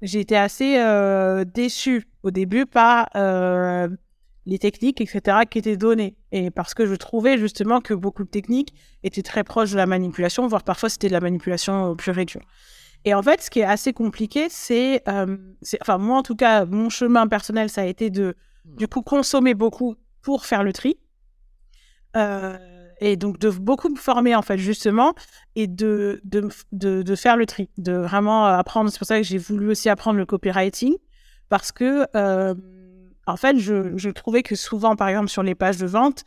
[0.02, 3.88] j'ai été assez euh, déçue au début par euh,
[4.46, 6.16] les techniques, etc., qui étaient données.
[6.32, 9.86] Et parce que je trouvais justement que beaucoup de techniques étaient très proches de la
[9.86, 12.42] manipulation, voire parfois c'était de la manipulation pure et dure.
[13.04, 15.36] Et en fait, ce qui est assez compliqué, c'est, euh,
[15.80, 19.54] enfin moi en tout cas, mon chemin personnel, ça a été de, du coup, consommer
[19.54, 20.98] beaucoup pour faire le tri.
[22.16, 22.58] Euh,
[23.00, 25.14] et donc de beaucoup me former en fait justement
[25.54, 28.90] et de, de, de, faire le tri, de vraiment apprendre.
[28.90, 30.94] C'est pour ça que j'ai voulu aussi apprendre le copywriting
[31.48, 32.54] parce que euh,
[33.26, 36.24] en fait je, je, trouvais que souvent par exemple sur les pages de vente,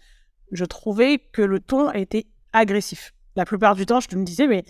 [0.51, 3.13] je trouvais que le ton était agressif.
[3.35, 4.63] La plupart du temps, je me disais mais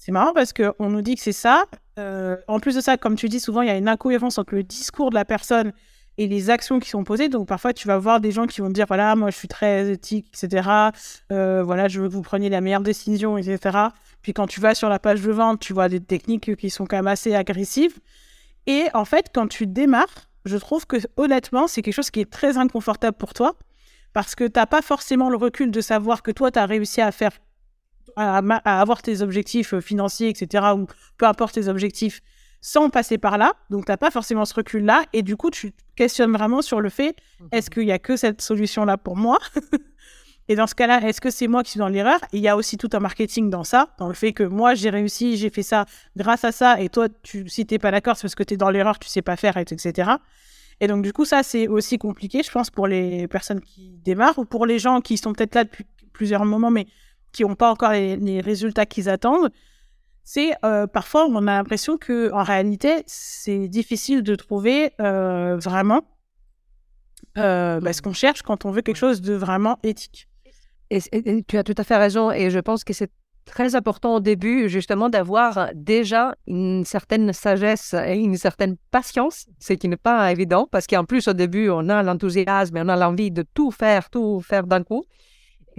[0.00, 1.66] c'est marrant parce qu'on nous dit que c'est ça.
[1.98, 4.54] Euh, en plus de ça, comme tu dis, souvent il y a une incohérence entre
[4.54, 5.74] le discours de la personne
[6.16, 7.28] et les actions qui sont posées.
[7.28, 9.90] Donc parfois, tu vas voir des gens qui vont dire, voilà, moi je suis très
[9.92, 10.70] éthique, etc.
[11.30, 13.76] Euh, voilà, je veux que vous preniez la meilleure décision, etc.
[14.22, 16.86] Puis quand tu vas sur la page de vente, tu vois des techniques qui sont
[16.86, 17.98] quand même assez agressives.
[18.66, 22.30] Et en fait, quand tu démarres, je trouve que honnêtement, c'est quelque chose qui est
[22.30, 23.54] très inconfortable pour toi
[24.14, 27.02] parce que tu n'as pas forcément le recul de savoir que toi, tu as réussi
[27.02, 27.32] à faire,
[28.16, 30.64] à, avoir tes objectifs financiers, etc.
[30.76, 30.86] ou
[31.18, 32.20] peu importe tes objectifs
[32.60, 33.54] sans passer par là.
[33.70, 35.04] Donc, tu n'as pas forcément ce recul-là.
[35.12, 37.16] Et du coup, tu questionnes vraiment sur le fait,
[37.52, 39.38] est-ce qu'il n'y a que cette solution-là pour moi?
[40.48, 42.18] Et dans ce cas-là, est-ce que c'est moi qui suis dans l'erreur?
[42.32, 44.90] Il y a aussi tout un marketing dans ça, dans le fait que moi, j'ai
[44.90, 45.84] réussi, j'ai fait ça
[46.16, 48.54] grâce à ça, et toi, tu, si tu n'es pas d'accord, c'est parce que tu
[48.54, 50.10] es dans l'erreur, tu sais pas faire, etc.
[50.80, 54.40] Et donc, du coup, ça, c'est aussi compliqué, je pense, pour les personnes qui démarrent
[54.40, 56.86] ou pour les gens qui sont peut-être là depuis plusieurs moments, mais
[57.32, 59.50] qui n'ont pas encore les résultats qu'ils attendent
[60.32, 66.02] c'est euh, parfois on a l'impression que en réalité c'est difficile de trouver euh, vraiment
[67.38, 70.28] euh, bah, ce qu'on cherche quand on veut quelque chose de vraiment éthique.
[70.90, 71.00] Et,
[71.46, 73.10] tu as tout à fait raison et je pense que c'est
[73.44, 79.72] très important au début justement d'avoir déjà une certaine sagesse et une certaine patience, ce
[79.72, 82.96] qui n'est pas évident parce qu'en plus au début on a l'enthousiasme et on a
[82.96, 85.04] l'envie de tout faire, tout faire d'un coup.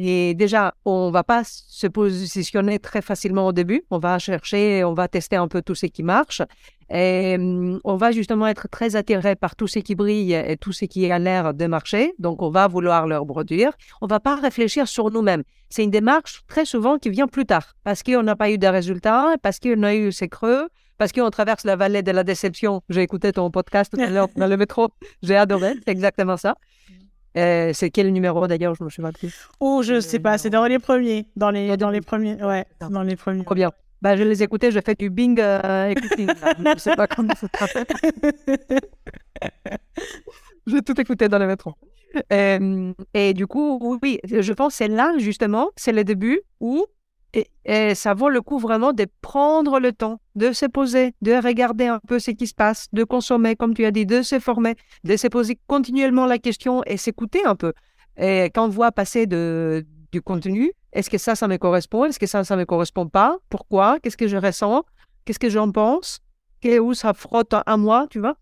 [0.04, 3.84] Et déjà, on va pas se positionner très facilement au début.
[3.92, 6.42] On va chercher, on va tester un peu tout ce qui marche.
[6.90, 10.72] Et hum, on va justement être très attiré par tout ce qui brille et tout
[10.72, 12.14] ce qui a l'air de marcher.
[12.18, 13.74] Donc, on va vouloir leur produire.
[14.02, 15.44] On va pas réfléchir sur nous-mêmes.
[15.70, 18.68] C'est une démarche très souvent qui vient plus tard parce qu'on n'a pas eu de
[18.68, 22.82] résultats, parce qu'on a eu ces creux, parce qu'on traverse la vallée de la déception.
[22.90, 24.90] J'ai écouté ton podcast tout à l'heure dans le métro.
[25.22, 25.74] J'ai adoré.
[25.86, 26.56] C'est exactement ça.
[27.38, 28.76] Euh, c'est quel numéro d'ailleurs?
[28.76, 29.48] Je me souviens plus.
[29.60, 30.38] Oh, je sais pas.
[30.38, 31.28] C'est dans les premiers.
[31.36, 32.44] Dans les, dans les premiers.
[32.44, 33.44] Ouais, dans les premiers.
[33.44, 33.72] Trop bien.
[34.02, 36.28] Bah, je les écoutais, je fais du Bing euh, écouting.
[36.74, 37.86] je sais pas comment ça s'appelle.
[40.68, 41.76] J'ai tout écouté dans le métro.
[42.34, 46.86] Euh, et du coup, oui, je pense que c'est là, justement, c'est le début où
[47.34, 51.86] et, ça vaut le coup vraiment de prendre le temps, de se poser, de regarder
[51.86, 54.76] un peu ce qui se passe, de consommer, comme tu as dit, de se former,
[55.04, 57.74] de se poser continuellement la question et s'écouter un peu.
[58.18, 62.06] Et quand on voit passer du contenu, est-ce que ça, ça me correspond?
[62.06, 63.38] Est-ce que ça, ça me correspond pas?
[63.50, 64.00] Pourquoi?
[64.00, 64.84] Qu'est-ce que je ressens?
[65.24, 66.20] Qu'est-ce que j'en pense?
[66.66, 68.36] Où ça frotte à moi, tu vois?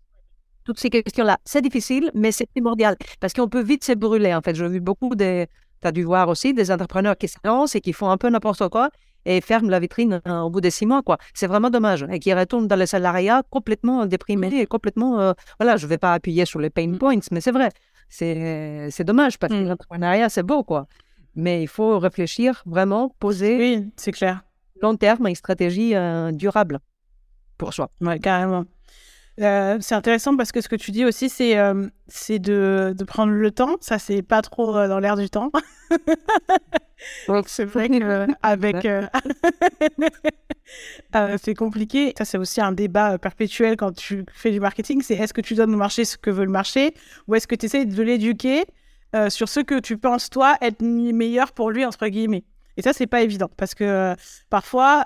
[0.64, 4.34] Toutes ces questions-là, c'est difficile, mais c'est primordial parce qu'on peut vite se brûler.
[4.34, 5.46] En fait, j'ai vu beaucoup de,
[5.80, 8.28] tu as dû voir aussi des entrepreneurs qui se lancent et qui font un peu
[8.28, 8.90] n'importe quoi
[9.24, 11.02] et ferment la vitrine euh, au bout des six mois.
[11.02, 11.18] quoi.
[11.34, 12.06] C'est vraiment dommage.
[12.10, 15.20] Et qui retournent dans le salariat complètement déprimés et complètement...
[15.20, 16.98] Euh, voilà, je ne vais pas appuyer sur les pain mm.
[16.98, 17.70] points, mais c'est vrai.
[18.08, 19.68] C'est dommage parce que mm.
[19.68, 20.86] l'entrepreneuriat, c'est beau, quoi.
[21.34, 23.56] Mais il faut réfléchir vraiment, poser...
[23.56, 24.42] Oui, c'est clair.
[24.82, 26.80] Long terme, une stratégie euh, durable
[27.58, 27.90] pour soi.
[28.00, 28.64] Oui, carrément.
[29.38, 31.88] Euh, c'est intéressant parce que ce que tu dis aussi, c'est euh,
[32.28, 33.76] de, de, prendre le temps.
[33.80, 35.50] Ça, c'est pas trop euh, dans l'air du temps.
[37.46, 38.86] c'est vrai qu'avec.
[41.42, 42.12] c'est compliqué.
[42.18, 45.00] Ça, c'est aussi un débat perpétuel quand tu fais du marketing.
[45.02, 46.94] C'est est-ce que tu donnes au marché ce que veut le marché
[47.26, 48.64] ou est-ce que tu essaies de l'éduquer
[49.28, 52.44] sur ce que tu penses, toi, être meilleur pour lui, entre guillemets.
[52.76, 54.14] Et ça, c'est pas évident parce que
[54.50, 55.04] parfois,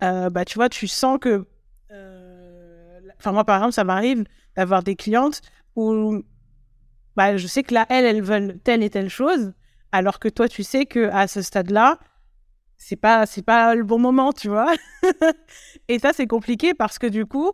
[0.00, 1.46] bah, tu vois, tu sens que
[3.24, 5.40] Enfin, moi, par exemple, ça m'arrive d'avoir des clientes
[5.76, 6.22] où
[7.16, 9.54] bah, je sais que là, elles, elles veulent telle et telle chose,
[9.92, 11.98] alors que toi, tu sais que à ce stade-là,
[12.76, 14.74] c'est pas c'est pas le bon moment, tu vois.
[15.88, 17.52] et ça, c'est compliqué parce que du coup,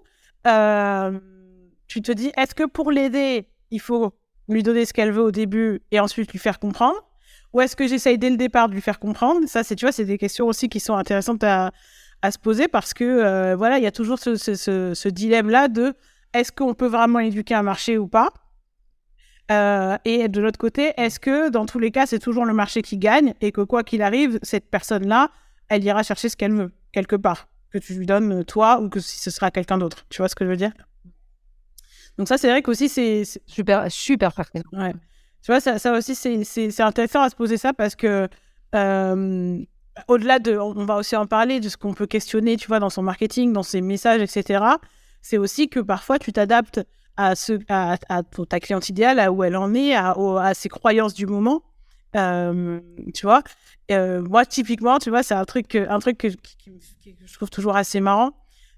[0.49, 1.21] euh,
[1.87, 4.13] tu te dis, est-ce que pour l'aider, il faut
[4.49, 7.01] lui donner ce qu'elle veut au début et ensuite lui faire comprendre?
[7.53, 9.47] Ou est-ce que j'essaye dès le départ de lui faire comprendre?
[9.47, 11.71] Ça, c'est tu vois, c'est des questions aussi qui sont intéressantes à,
[12.23, 15.95] à se poser parce que euh, voilà, il y a toujours ce, ce, dilemme-là de
[16.33, 18.33] est-ce qu'on peut vraiment éduquer un marché ou pas?
[19.51, 22.83] Euh, Et de l'autre côté, est-ce que dans tous les cas, c'est toujours le marché
[22.83, 25.31] qui gagne et que quoi qu'il arrive, cette personne-là,
[25.69, 29.01] elle ira chercher ce qu'elle veut quelque part, que tu lui donnes toi ou que
[29.01, 30.07] si ce sera quelqu'un d'autre.
[30.09, 30.73] Tu vois ce que je veux dire?
[32.19, 34.65] Donc ça, c'est vrai qu'aussi c'est super super pertinent.
[34.73, 34.93] Ouais.
[35.43, 38.29] Tu vois, ça, ça aussi c'est intéressant à se poser ça parce que
[38.75, 39.65] euh,
[40.09, 42.91] au-delà de, on va aussi en parler de ce qu'on peut questionner, tu vois, dans
[42.91, 44.65] son marketing, dans ses messages, etc.
[45.23, 46.81] C'est aussi que parfois tu t'adaptes
[47.17, 47.99] à, ce, à,
[48.49, 51.63] ta cliente idéale, à où elle en est, à, à ses croyances du moment.
[52.17, 52.81] Euh,
[53.15, 53.43] tu vois,
[53.93, 58.01] euh, moi typiquement, tu vois, c'est un truc, un truc que, je trouve toujours assez
[58.01, 58.33] marrant.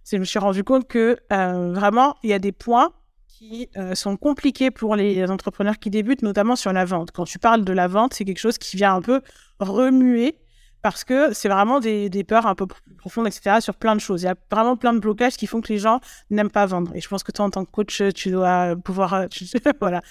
[0.04, 2.92] C'est je me suis rendu compte que euh, vraiment il y a des points
[3.28, 7.11] qui sont compliqués pour les entrepreneurs qui débutent, notamment sur la vente.
[7.11, 9.20] Quand tu parles de la vente, c'est quelque chose qui vient un peu
[9.58, 10.37] remuer
[10.82, 12.66] parce que c'est vraiment des, peurs un peu
[12.98, 14.22] profondes, etc., sur plein de choses.
[14.22, 16.94] Il y a vraiment plein de blocages qui font que les gens n'aiment pas vendre.
[16.94, 19.14] Et je pense que toi, en tant que coach, tu dois pouvoir...
[19.14, 19.26] Euh,
[19.80, 20.02] voilà.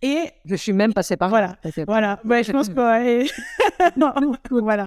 [0.00, 0.30] Et...
[0.44, 1.56] Je suis même passée par Voilà.
[1.88, 2.20] Voilà.
[2.24, 3.26] Ouais, je pense que...
[4.62, 4.86] voilà.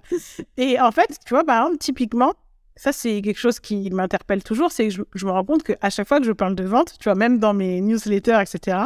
[0.56, 2.34] Et en fait, tu vois, par exemple, typiquement,
[2.78, 5.90] ça, c'est quelque chose qui m'interpelle toujours, c'est que je, je, me rends compte qu'à
[5.90, 8.86] chaque fois que je parle de vente, tu vois, même dans mes newsletters, etc.,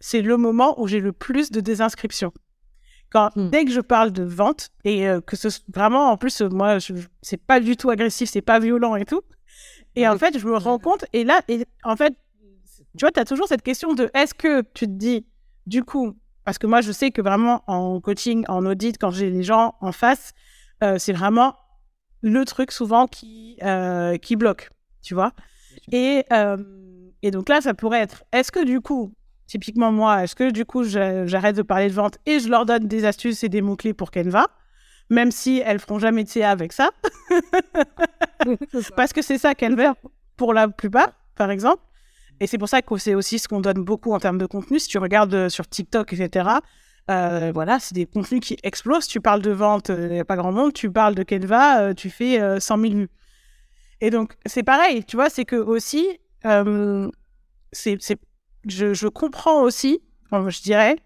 [0.00, 2.32] c'est le moment où j'ai le plus de désinscriptions.
[3.10, 3.50] Quand, hmm.
[3.50, 6.78] Dès que je parle de vente, et euh, que ce vraiment, en plus, euh, moi,
[7.22, 9.22] c'est pas du tout agressif, c'est pas violent et tout.
[9.94, 12.14] Et en fait, je me rends compte, et là, et, en fait,
[12.98, 15.26] tu vois, tu as toujours cette question de est-ce que tu te dis,
[15.66, 19.30] du coup, parce que moi, je sais que vraiment en coaching, en audit, quand j'ai
[19.30, 20.32] les gens en face,
[20.82, 21.56] euh, c'est vraiment
[22.22, 23.58] le truc souvent qui,
[24.22, 24.70] qui bloque,
[25.02, 25.32] tu vois.
[25.92, 26.24] Et,
[27.22, 29.14] et donc là, ça pourrait être est-ce que du coup,
[29.46, 32.88] Typiquement, moi, est-ce que du coup, j'arrête de parler de vente et je leur donne
[32.88, 34.46] des astuces et des mots-clés pour Canva,
[35.08, 36.90] même si elles feront jamais de CA avec ça?
[38.96, 39.94] Parce que c'est ça veulent
[40.36, 41.82] pour la plupart, par exemple.
[42.40, 44.78] Et c'est pour ça que c'est aussi ce qu'on donne beaucoup en termes de contenu.
[44.78, 46.48] Si tu regardes euh, sur TikTok, etc.,
[47.08, 49.06] euh, voilà, c'est des contenus qui explosent.
[49.06, 50.72] Tu parles de vente, il euh, n'y a pas grand monde.
[50.72, 53.10] Tu parles de Canva, tu fais 100 000 vues.
[54.00, 56.06] Et donc, c'est pareil, tu vois, c'est que aussi,
[57.72, 58.18] c'est
[58.66, 60.00] je, comprends aussi,
[60.32, 60.96] je dirais,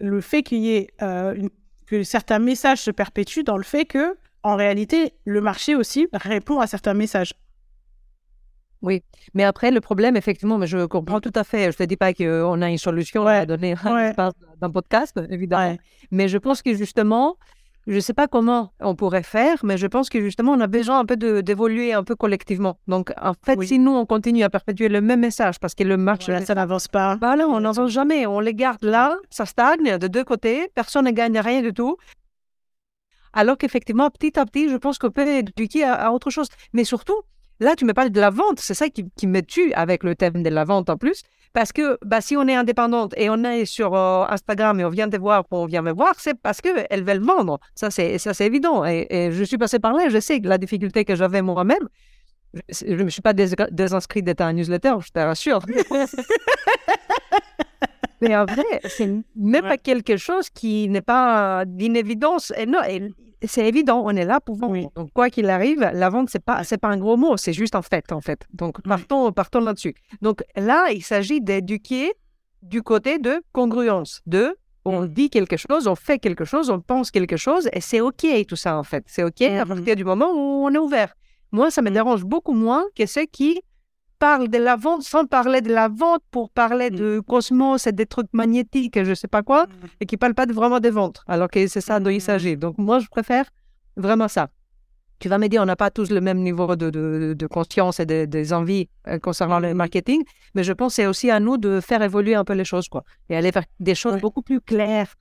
[0.00, 1.48] le fait qu'il y ait euh,
[1.86, 6.60] que certains messages se perpétuent dans le fait que, en réalité, le marché aussi répond
[6.60, 7.34] à certains messages.
[8.82, 11.62] Oui, mais après, le problème, effectivement, mais je comprends tout à fait.
[11.62, 15.78] Je ne te dis pas qu'on a une solution à donner dans le podcast, évidemment.
[16.10, 17.38] Mais je pense que justement,
[17.86, 20.66] je ne sais pas comment on pourrait faire, mais je pense que justement, on a
[20.66, 22.78] besoin un peu d'évoluer un peu collectivement.
[22.88, 25.96] Donc, en fait, si nous, on continue à perpétuer le même message parce que le
[25.96, 26.38] marché...
[26.44, 27.16] ça n'avance pas.
[27.16, 28.26] Voilà, on n'avance jamais.
[28.26, 31.96] On les garde là, ça stagne de deux côtés, personne ne gagne rien du tout.
[33.32, 36.48] Alors qu'effectivement, petit à petit, je pense qu'on peut éduquer à autre chose.
[36.72, 37.20] Mais surtout,
[37.60, 38.58] Là, tu me parles de la vente.
[38.58, 41.22] C'est ça qui, me tue avec le thème de la vente en plus.
[41.54, 44.88] Parce que bah, si on est indépendante et on est sur euh, Instagram et on
[44.90, 47.60] vient te voir, on vient me voir, c'est parce qu'elles veulent vendre.
[47.76, 48.84] Ça, c'est, ça, c'est évident.
[48.84, 50.08] Et, je suis passé par là.
[50.08, 51.88] Je sais que la difficulté que j'avais moi-même,
[52.68, 55.60] je ne me suis pas désinscrit d'être un newsletter, je te rassure.
[58.20, 62.52] Mais en vrai, c'est même pas quelque chose qui n'est pas d'une évidence.
[62.56, 62.80] Et non,
[63.46, 64.90] c'est évident, on est là pour vendre.
[64.94, 67.74] Donc, quoi qu'il arrive, la vente, c'est pas, c'est pas un gros mot, c'est juste
[67.74, 68.46] en fait, en fait.
[68.52, 69.94] Donc, partons, partons là-dessus.
[70.22, 72.12] Donc, là, il s'agit d'éduquer
[72.62, 77.10] du côté de congruence, de on dit quelque chose, on fait quelque chose, on pense
[77.10, 79.04] quelque chose, et c'est OK tout ça, en fait.
[79.06, 81.14] C'est OK à partir du moment où on est ouvert.
[81.52, 83.60] Moi, ça me dérange beaucoup moins que ceux qui
[84.18, 86.96] parlent de la vente sans parler de la vente pour parler mmh.
[86.96, 89.86] de cosmos et des trucs magnétiques et je sais pas quoi, mmh.
[90.00, 92.20] et qui parlent pas de, vraiment des ventes, alors que c'est ça dont il mmh.
[92.20, 92.56] s'agit.
[92.56, 93.46] Donc moi, je préfère
[93.96, 94.48] vraiment ça.
[95.20, 98.04] Tu vas me dire, on n'a pas tous le même niveau de, de, conscience et
[98.04, 100.22] des envies euh, concernant le marketing,
[100.54, 102.88] mais je pense que c'est aussi à nous de faire évoluer un peu les choses,
[102.88, 105.14] quoi, et aller vers des choses beaucoup plus claires,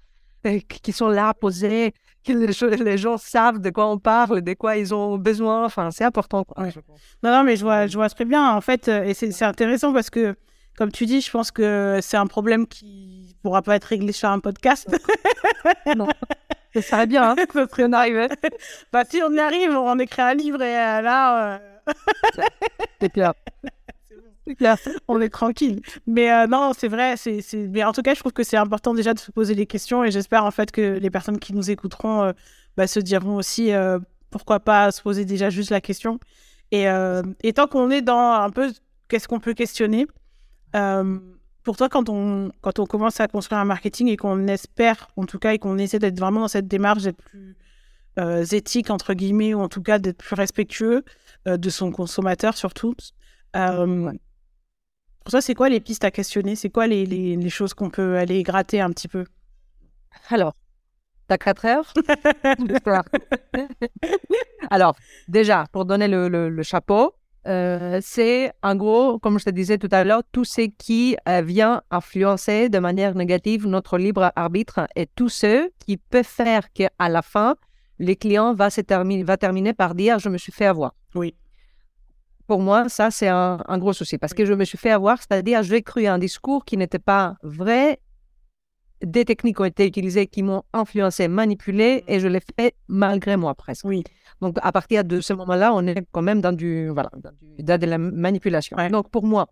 [0.81, 4.93] qui sont là, posées, que les, gens savent de quoi on parle, de quoi ils
[4.93, 5.65] ont besoin.
[5.65, 6.45] Enfin, c'est important.
[6.57, 8.51] Non, non, mais je vois, je vois très bien.
[8.51, 10.35] En fait, euh, et c'est intéressant parce que,
[10.77, 14.29] comme tu dis, je pense que c'est un problème qui pourra pas être réglé sur
[14.29, 14.87] un podcast.
[15.95, 16.07] non.
[16.73, 18.29] Ça serait bien, hein, si on arrivait.
[18.91, 21.53] bah, si on y arrive, on écrit un livre et euh, là.
[21.53, 21.59] Euh...
[22.99, 23.33] c'est clair.
[25.07, 25.81] On est tranquille.
[26.07, 27.15] Mais euh, non, c'est vrai.
[27.17, 29.65] C'est, Mais en tout cas, je trouve que c'est important déjà de se poser des
[29.65, 32.31] questions et j'espère en fait que les personnes qui nous écouteront euh,
[32.77, 36.19] bah, se diront aussi euh, pourquoi pas se poser déjà juste la question.
[36.71, 36.85] Et,
[37.43, 38.73] et tant qu'on est dans un peu
[39.07, 40.07] qu'est-ce qu'on peut questionner,
[40.71, 45.25] pour toi, quand on, quand on commence à construire un marketing et qu'on espère, en
[45.25, 47.55] tout cas, et qu'on essaie d'être vraiment dans cette démarche d'être plus
[48.53, 51.03] éthique, entre guillemets, ou en tout cas d'être plus respectueux
[51.45, 52.95] de son consommateur surtout,
[55.23, 56.55] pour toi, c'est quoi les pistes à questionner?
[56.55, 59.23] C'est quoi les, les, choses qu'on peut aller gratter un petit peu?
[60.29, 60.53] Alors,
[61.27, 61.93] t'as 4 heures?
[64.69, 64.95] Alors,
[65.29, 67.13] déjà, pour donner le, le, chapeau,
[67.47, 71.41] euh, c'est en gros, comme je te disais tout à l'heure, tout ce qui euh,
[71.41, 76.89] vient influencer de manière négative notre libre arbitre et tout ce qui peut faire qu'à
[76.99, 77.55] la fin,
[77.97, 80.95] le client va, se terminer, va terminer par dire je me suis fait avoir.
[81.15, 81.33] Oui
[82.47, 85.63] pour moi, ça, c'est un, gros souci parce que je me suis fait avoir, c'est-à-dire
[85.63, 87.99] j'ai cru à un discours qui n'était pas vrai.
[89.01, 93.53] Des techniques ont été utilisées qui m'ont influencé, manipulé et je l'ai fait malgré moi
[93.53, 93.85] presque.
[93.85, 94.03] Oui.
[94.41, 97.85] Donc, à partir de ce moment-là, on est quand même dans du, voilà, dans, de
[97.85, 98.77] la manipulation.
[98.89, 99.47] Donc, pour moi,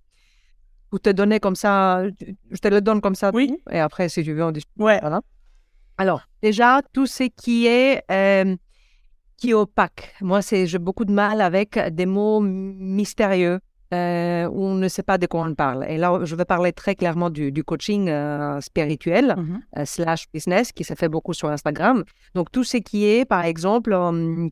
[0.89, 2.03] pour te donner comme ça,
[2.51, 3.57] je te le donne comme ça, oui.
[3.69, 4.71] et après, si tu veux, on discute.
[4.77, 4.99] Ouais.
[4.99, 5.21] Voilà.
[5.97, 8.55] Alors, déjà, tout ce qui est euh,
[9.41, 10.13] qui est opaque.
[10.21, 13.59] Moi, c'est, j'ai beaucoup de mal avec des mots mystérieux
[13.91, 15.85] euh, où on ne sait pas de quoi on parle.
[15.89, 20.71] Et là, je vais parler très clairement du, coaching euh, spirituel mmh euh, slash business
[20.71, 22.03] qui se fait beaucoup sur Instagram.
[22.35, 23.91] Donc, tout ce qui est, par exemple,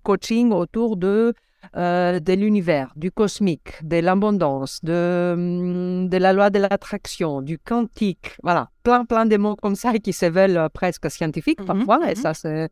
[0.04, 1.34] coaching autour de
[1.75, 8.69] de l'univers, du cosmique, de l'abondance, de, de la loi de l'attraction, du quantique, voilà,
[8.82, 12.23] plein, plein de mots comme ça qui se veulent presque scientifiques mmh parfois, et mmh
[12.23, 12.69] ça, c'est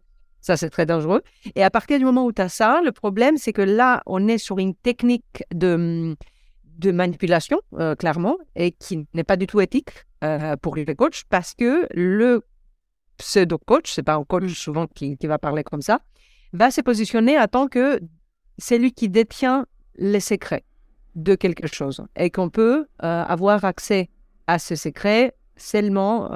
[0.48, 1.24] ça, c'est très dangereux.
[1.56, 4.30] Et à partir du moment où tu as ça, le problème, c'est que là, on
[4.30, 6.16] est sur une technique de,
[6.78, 9.90] de manipulation, euh, clairement, et qui n'est pas du tout éthique
[10.24, 12.46] euh, pour les coachs, parce que le
[13.18, 16.00] pseudo-coach, c'est pas un coach souvent qui, qui, va parler comme ça,
[16.54, 18.00] va se positionner en tant que
[18.58, 19.66] celui qui détient
[19.98, 20.64] les secrets
[21.16, 24.10] de quelque chose et qu'on peut euh, avoir accès
[24.46, 26.32] à ce secret seulement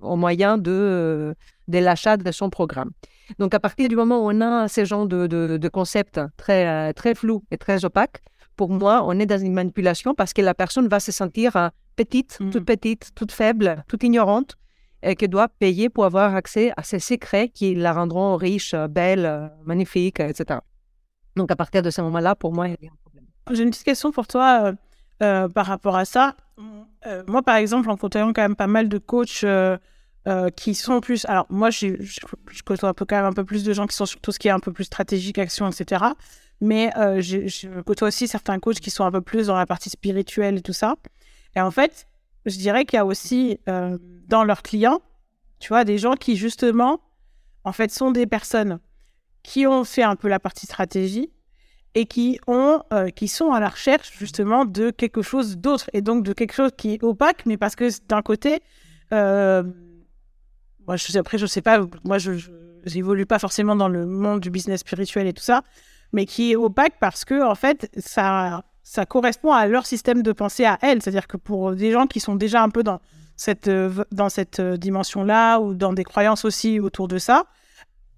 [0.00, 1.34] au moyen de,
[1.68, 2.90] de l'achat de son programme.
[3.38, 6.92] Donc, à partir du moment où on a ce genre de, de, concepts très, euh,
[6.92, 8.22] très flous et très opaques,
[8.56, 11.68] pour moi, on est dans une manipulation parce que la personne va se sentir euh,
[11.96, 12.50] petite, mm.
[12.50, 14.56] toute petite, toute faible, toute ignorante,
[15.02, 19.50] et qu'elle doit payer pour avoir accès à ces secrets qui la rendront riche, belle,
[19.64, 20.60] magnifique, etc.
[21.36, 23.24] Donc, à partir de ce moment-là, pour moi, il y a un problème.
[23.50, 24.72] J'ai une petite question pour toi
[25.22, 26.36] euh, par rapport à ça.
[27.26, 29.44] moi, par exemple, en côtoyant quand même pas mal de coachs
[30.56, 31.26] qui sont plus.
[31.26, 31.96] Alors, moi, je,
[32.64, 34.38] côtoie un peu, quand même un peu plus de gens qui sont sur tout ce
[34.38, 36.04] qui est un peu plus stratégique, action, etc.
[36.60, 39.90] Mais je, je, côtoie aussi certains coachs qui sont un peu plus dans la partie
[39.90, 40.96] spirituelle et tout ça.
[41.56, 42.06] Et en fait,
[42.46, 45.00] je dirais qu'il y a aussi dans leurs clients,
[45.60, 47.00] tu vois, des gens qui, justement,
[47.64, 48.78] en fait, sont des personnes
[49.44, 51.30] qui ont fait un peu la partie stratégie
[51.94, 56.02] et qui, ont, euh, qui sont à la recherche justement de quelque chose d'autre et
[56.02, 58.60] donc de quelque chose qui est opaque, mais parce que d'un côté,
[59.12, 59.62] euh,
[60.86, 62.32] moi, je, après, je sais pas, moi, je
[62.94, 65.62] n'évolue pas forcément dans le monde du business spirituel et tout ça,
[66.12, 70.32] mais qui est opaque parce que, en fait, ça, ça correspond à leur système de
[70.32, 71.02] pensée à elles.
[71.02, 73.00] C'est-à-dire que pour des gens qui sont déjà un peu dans
[73.36, 77.44] cette, euh, dans cette dimension-là ou dans des croyances aussi autour de ça,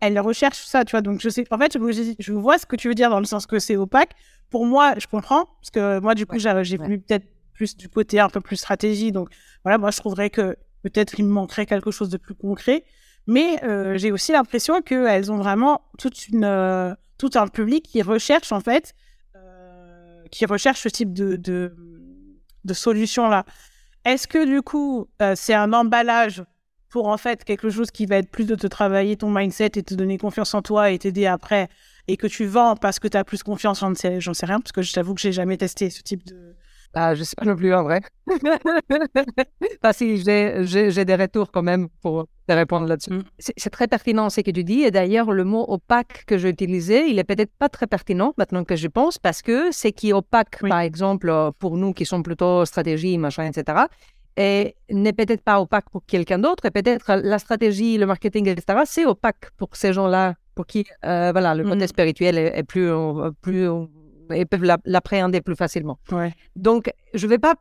[0.01, 1.01] elle recherche ça, tu vois.
[1.01, 1.79] Donc, je sais, en fait,
[2.19, 4.11] je, vois ce que tu veux dire dans le sens que c'est opaque.
[4.51, 8.21] Pour moi, je comprends, parce que moi, du coup, j'ai voulu peut-être plus du côté
[8.21, 9.13] un peu plus stratégie.
[9.13, 9.31] Donc,
[9.65, 10.57] voilà, moi, je trouverais que
[10.91, 12.85] peut-être il me manquerait quelque chose de plus concret.
[13.27, 18.03] Mais euh, j'ai aussi l'impression qu'elles ont vraiment toute une, euh, tout un public qui
[18.03, 18.95] recherche, en fait,
[19.35, 21.75] euh, qui recherche ce type de, de,
[22.65, 23.45] de solution-là.
[24.05, 26.45] Est-ce que, du coup, c'est un emballage
[26.89, 29.83] pour en fait quelque chose qui va être plus de te travailler ton mindset et
[29.83, 31.69] te donner confiance en toi et t'aider après
[32.09, 34.83] et que tu vends parce que tu as plus confiance, j'en sais, rien, parce que
[34.83, 36.55] je t'avoue que j'ai jamais testé ce type de.
[36.99, 38.01] Ah, je sais pas non plus en vrai.
[39.83, 43.11] Que j'ai des retours quand même pour te répondre là-dessus.
[43.11, 43.23] Mm.
[43.39, 44.81] C'est très pertinent ce que tu dis.
[44.83, 48.65] Et d'ailleurs, le mot opaque que j'ai utilisé, il est peut-être pas très pertinent maintenant
[48.65, 52.23] que je pense, parce que ce qui est opaque, par exemple, pour nous qui sommes
[52.23, 53.85] plutôt stratégie, machin, etc.,
[54.39, 58.81] et n'est peut-être pas opaque pour quelqu'un d'autre, et peut-être la stratégie, le marketing, etc.,
[58.87, 61.89] c'est opaque pour ces gens-là, pour qui euh, voilà, le côté mm.
[61.89, 63.69] spirituel est, plus, euh, plus,
[64.35, 65.99] ils peuvent l'appréhender plus facilement.
[66.11, 66.33] Ouais.
[66.55, 67.55] Donc, je ne vais pas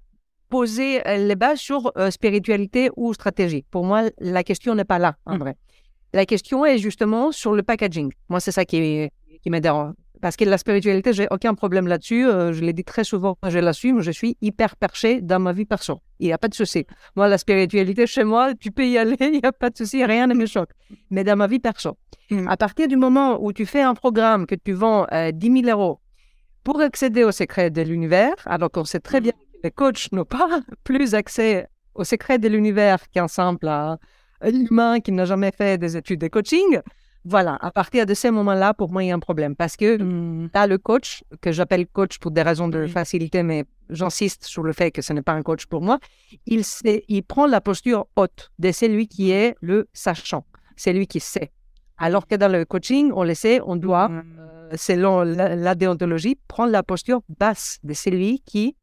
[0.50, 3.66] poser euh, les bases sur spiritualité ou stratégie.
[3.72, 5.40] Pour moi, la question n'est pas là, en mm.
[5.40, 5.56] vrai.
[6.14, 8.12] La question est justement sur le packaging.
[8.30, 9.10] Moi, c'est ça qui,
[9.44, 9.94] qui me dérange.
[10.22, 12.26] Parce que la spiritualité, j'ai aucun problème là-dessus.
[12.26, 15.66] Euh, je l'ai dit très souvent je l'assume, je suis hyper perché dans ma vie
[15.66, 16.02] perso.
[16.20, 16.86] Il n'y a pas de souci.
[17.16, 20.04] Moi, la spiritualité, chez moi, tu peux y aller, il n'y a pas de souci,
[20.04, 20.72] rien ne me choque.
[21.12, 21.98] Mais dans ma vie perso,
[22.32, 22.48] hmm.
[22.48, 26.00] à partir du moment où tu fais un programme que tu vends 10 000 euros
[26.66, 30.26] pour accéder au secret de l'univers, alors qu'on sait très bien que les coachs n'ont
[30.26, 33.96] pas plus accès au secret de l'univers qu'un simple euh,
[34.44, 36.82] humain qui n'a jamais fait des études de coaching,
[37.24, 39.98] voilà, à partir de ce moment-là, pour moi, il y a un problème parce que
[39.98, 44.62] tu as le coach, que j'appelle coach pour des raisons de facilité, mais j'insiste sur
[44.64, 46.00] le fait que ce n'est pas un coach pour moi.
[46.46, 46.62] Il,
[47.08, 50.46] il prend la posture haute de celui qui est le sachant,
[50.76, 51.52] c'est lui qui sait.
[51.98, 54.24] Alors que dans le coaching, on le sait, on doit, mmh.
[54.76, 58.76] Selon la, déontologie, prendre la posture basse de celui qui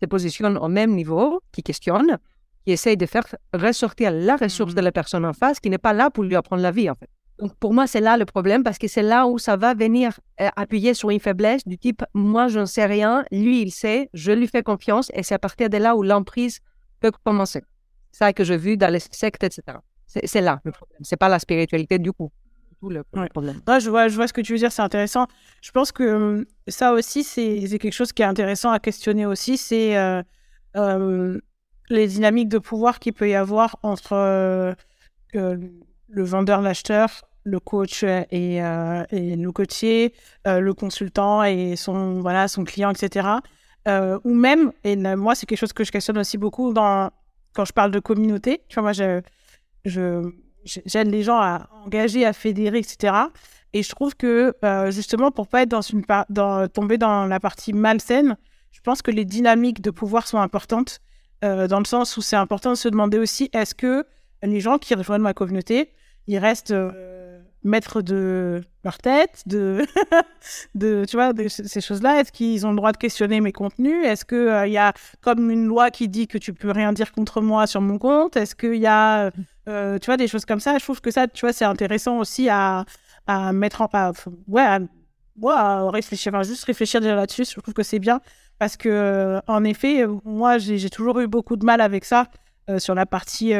[0.00, 2.18] se positionne au même niveau, qui questionne,
[2.64, 5.92] qui essaye de faire ressortir la ressource de la personne en face, qui n'est pas
[5.92, 7.08] là pour lui apprendre la vie, en fait.
[7.38, 10.18] Donc pour moi, c'est là le problème parce que c'est là où ça va venir
[10.40, 14.08] euh, appuyer sur une faiblesse du type moi, je ne sais rien, lui, il sait,
[14.14, 16.60] je lui fais confiance et c'est à partir de là où l'emprise
[17.00, 17.62] peut commencer.
[18.10, 19.78] C'est ça que j'ai vu dans les sectes, etc.
[20.06, 21.00] C'est là le problème.
[21.02, 22.32] C'est pas la spiritualité du coup.
[22.80, 23.60] Tout le problème.
[23.66, 25.26] je, vois, je vois ce que tu veux dire, c'est intéressant.
[25.62, 29.56] Je pense que hum, ça aussi, c'est quelque chose qui est intéressant à questionner aussi.
[29.56, 30.22] C'est euh,
[30.76, 31.40] euh,
[31.88, 34.76] les dynamiques de pouvoir qu'il peut y avoir entre
[35.32, 40.12] le vendeur, l'acheteur, le coach et, euh, et le coaché,
[40.46, 43.28] euh, le consultant et son, voilà, son client, etc.
[43.86, 47.10] Euh, ou même, et moi, c'est quelque chose que je questionne aussi beaucoup dans,
[47.54, 48.62] quand je parle de communauté.
[48.68, 49.22] Tu vois, moi, je,
[49.84, 50.28] je,
[50.66, 53.14] j'aide les gens à engager, à fédérer, etc.
[53.72, 54.54] Et je trouve que,
[54.90, 58.36] justement, pour pas être dans une dans, tomber dans la partie malsaine,
[58.72, 61.00] je pense que les dynamiques de pouvoir sont importantes,
[61.42, 64.04] dans le sens où c'est important de se demander aussi, est-ce que
[64.42, 65.92] les gens qui rejoignent ma communauté,
[66.26, 69.84] ils restent euh, maîtres de leur tête, de,
[70.74, 72.20] de tu vois, de ces choses-là?
[72.20, 74.04] Est-ce qu'ils ont le droit de questionner mes contenus?
[74.04, 76.92] Est-ce qu'il euh, il y a comme une loi qui dit que tu peux rien
[76.92, 78.36] dire contre moi sur mon compte?
[78.36, 79.30] Est-ce qu'il y a,
[79.68, 82.18] euh, tu vois, des choses comme ça Je trouve que ça, tu vois, c'est intéressant
[82.18, 82.84] aussi à,
[83.26, 83.88] à mettre en...
[83.92, 84.12] À,
[84.48, 87.44] ouais, à, réfléchir, enfin, juste réfléchir déjà là-dessus.
[87.44, 88.20] Je trouve que c'est bien
[88.58, 92.28] parce que, en effet, moi, j'ai toujours eu beaucoup de mal avec ça
[92.78, 93.52] sur la partie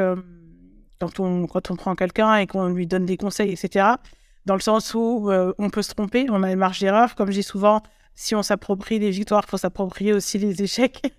[1.00, 3.96] quand on, quand on prend quelqu'un et qu'on lui donne des conseils, etc.,
[4.46, 7.14] dans le sens où euh, on peut se tromper, on a une marge d'erreur.
[7.16, 7.82] Comme dis souvent,
[8.16, 11.00] si on s'approprie les victoires, il faut s'approprier aussi les échecs.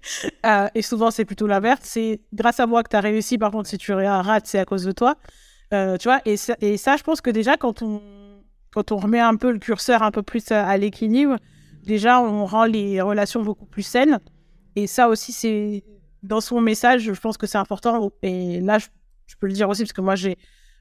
[0.46, 1.82] Euh, et souvent, c'est plutôt l'inverse.
[1.84, 3.38] C'est grâce à moi que tu as réussi.
[3.38, 5.18] Par contre, si tu rates, c'est à cause de toi.
[5.74, 8.02] Euh, tu vois, et ça, je pense que déjà, quand on,
[8.74, 11.36] remet un peu le curseur un peu plus à, l'équilibre,
[11.84, 14.20] déjà, on rend les relations beaucoup plus saines.
[14.78, 15.84] Et ça aussi, c'est
[16.24, 18.10] dans son message, je pense que c'est important.
[18.22, 18.88] Et là, je
[19.28, 20.38] je peux le dire aussi parce que moi, j'ai,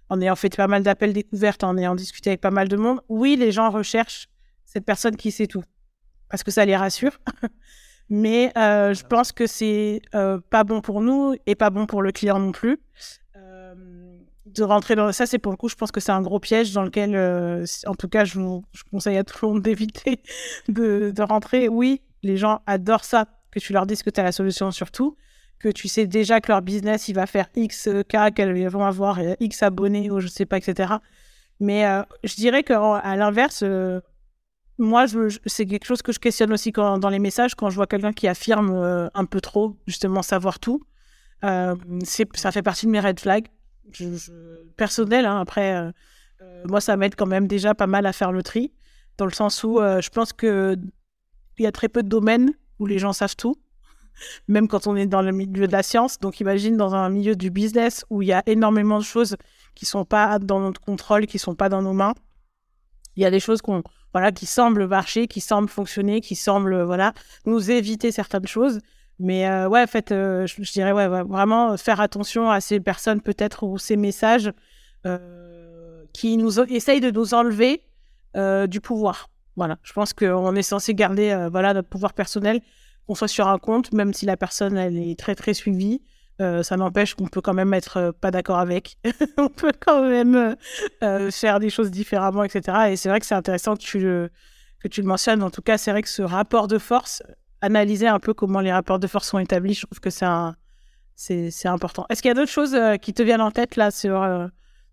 [0.09, 3.01] en ayant fait pas mal d'appels découvertes, en ayant discuté avec pas mal de monde,
[3.09, 4.29] oui, les gens recherchent
[4.65, 5.63] cette personne qui sait tout
[6.29, 7.19] parce que ça les rassure.
[8.09, 12.03] Mais euh, je pense que c'est euh, pas bon pour nous et pas bon pour
[12.03, 12.79] le client non plus.
[13.37, 13.75] Euh,
[14.47, 16.73] de rentrer dans ça, c'est pour le coup, je pense que c'est un gros piège
[16.73, 17.17] dans lequel,
[17.87, 20.21] en tout cas, je, vous, je conseille à tout le monde d'éviter
[20.69, 21.69] de, de, rentrer.
[21.69, 25.17] Oui, les gens adorent ça, que tu leur dises que tu as la solution surtout,
[25.59, 29.19] que tu sais déjà que leur business, il va faire X cas, qu'elles vont avoir
[29.41, 30.95] X abonnés ou je sais pas, etc.
[31.59, 31.85] Mais
[32.23, 33.65] je dirais qu'à l'inverse,
[34.79, 35.07] moi,
[35.47, 38.13] c'est quelque chose que je questionne aussi quand, dans les messages, quand je vois quelqu'un
[38.13, 40.83] qui affirme euh, un peu trop, justement, savoir tout.
[41.45, 41.77] Euh,
[42.35, 43.49] ça fait partie de mes red flags.
[43.93, 44.07] Je,
[44.77, 45.91] personnel, hein, après, euh,
[46.43, 48.73] euh, moi, ça m'aide quand même déjà pas mal à faire le tri,
[49.19, 50.79] dans le sens où je pense qu'il
[51.59, 53.57] y a très peu de domaines où les gens savent tout,
[54.49, 56.19] même quand on est dans le milieu de la science.
[56.19, 59.37] Donc, imagine dans un milieu du business où il y a énormément de choses
[59.75, 62.15] qui sont pas dans notre contrôle, qui sont pas dans nos mains.
[63.15, 63.83] Il y a des choses qu'on
[64.13, 67.13] voilà, qui semblent marcher, qui semblent fonctionner, qui semblent voilà,
[67.45, 68.81] nous éviter certaines choses.
[69.19, 73.63] Mais euh, ouais, en euh, je, dirais ouais, vraiment faire attention à ces personnes peut-être
[73.65, 74.53] ou ces messages
[75.07, 77.83] euh, qui nous essayent de nous enlever
[78.69, 79.31] du pouvoir.
[79.57, 82.61] Voilà, je pense qu'on est censé garder voilà notre pouvoir personnel,
[83.07, 86.03] qu'on soit sur un compte, même si la personne elle est très très suivie.
[86.41, 88.99] Euh, ça n'empêche qu'on peut quand même être euh, pas d'accord avec.
[89.39, 90.57] on peut quand même
[91.03, 92.91] euh, faire des choses différemment, etc.
[92.91, 94.31] Et c'est vrai que c'est intéressant que tu, le,
[94.81, 95.43] que tu le mentionnes.
[95.43, 97.23] En tout cas, c'est vrai que ce rapport de force,
[97.63, 100.27] analyser un peu comment les rapports de force sont établis, je trouve que c'est
[101.19, 102.05] c'est important.
[102.11, 104.23] Est-ce qu'il y a d'autres choses qui te viennent en tête là sur,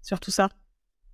[0.01, 0.47] sur tout ça?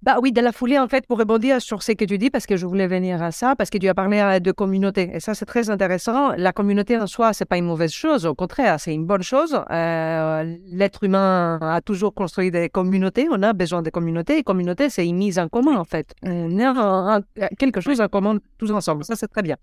[0.02, 2.46] Bah oui, de la foulée, en fait, pour rebondir sur ce que tu dis, parce
[2.46, 5.12] que je voulais venir à ça, parce que tu as parlé euh, de communauté.
[5.14, 6.32] Et ça, c'est très intéressant.
[6.38, 8.26] La communauté en soi, c'est pas une mauvaise chose.
[8.26, 9.60] Au contraire, c'est une bonne chose.
[9.72, 13.28] Euh, L'être humain a toujours construit des communautés.
[13.30, 14.38] On a besoin de communautés.
[14.38, 16.16] Et communauté, c'est une mise en commun, en fait.
[16.24, 17.20] On a
[17.58, 19.04] quelque chose en commun tous ensemble.
[19.04, 19.58] Ça, c'est très bien.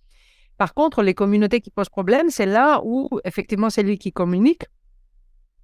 [0.59, 4.65] Par contre, les communautés qui posent problème, c'est là où, effectivement, c'est lui qui communique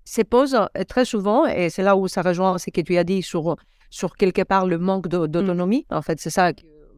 [0.05, 3.05] se pose euh, très souvent, et c'est là où ça rejoint ce que tu as
[3.05, 3.57] dit sur
[3.93, 5.27] sur quelque part le manque mmh.
[5.29, 5.87] d'autonomie.
[5.91, 6.53] En fait, c'est ça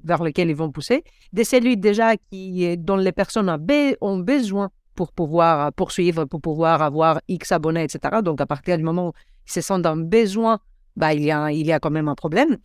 [0.04, 1.02] vers lequel ils vont pousser.
[1.32, 3.50] Des cellules déjà qui, dont les personnes
[4.00, 8.20] ont besoin pour pouvoir poursuivre, pour pouvoir avoir X abonnés, etc.
[8.22, 9.12] Donc, à partir du moment où
[9.48, 10.60] ils se sentent un besoin,
[10.94, 12.58] bah, il, y a, il y a quand même un problème.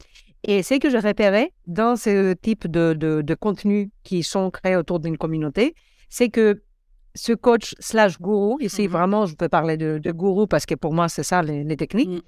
[0.43, 4.99] Et c'est que je repérais dans ce type de, de, contenus qui sont créés autour
[4.99, 5.73] d'une communauté,
[6.07, 6.61] c'est que
[7.15, 10.75] ce coach slash gourou, ici mmh vraiment je peux parler de, de, gourou parce que
[10.75, 12.21] pour moi c'est ça les, techniques, mmh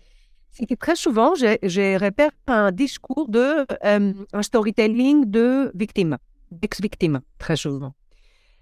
[0.52, 6.18] c'est que très souvent, j'ai repère un discours de euh, un storytelling de victime,
[6.52, 7.94] d'ex-victime, très souvent.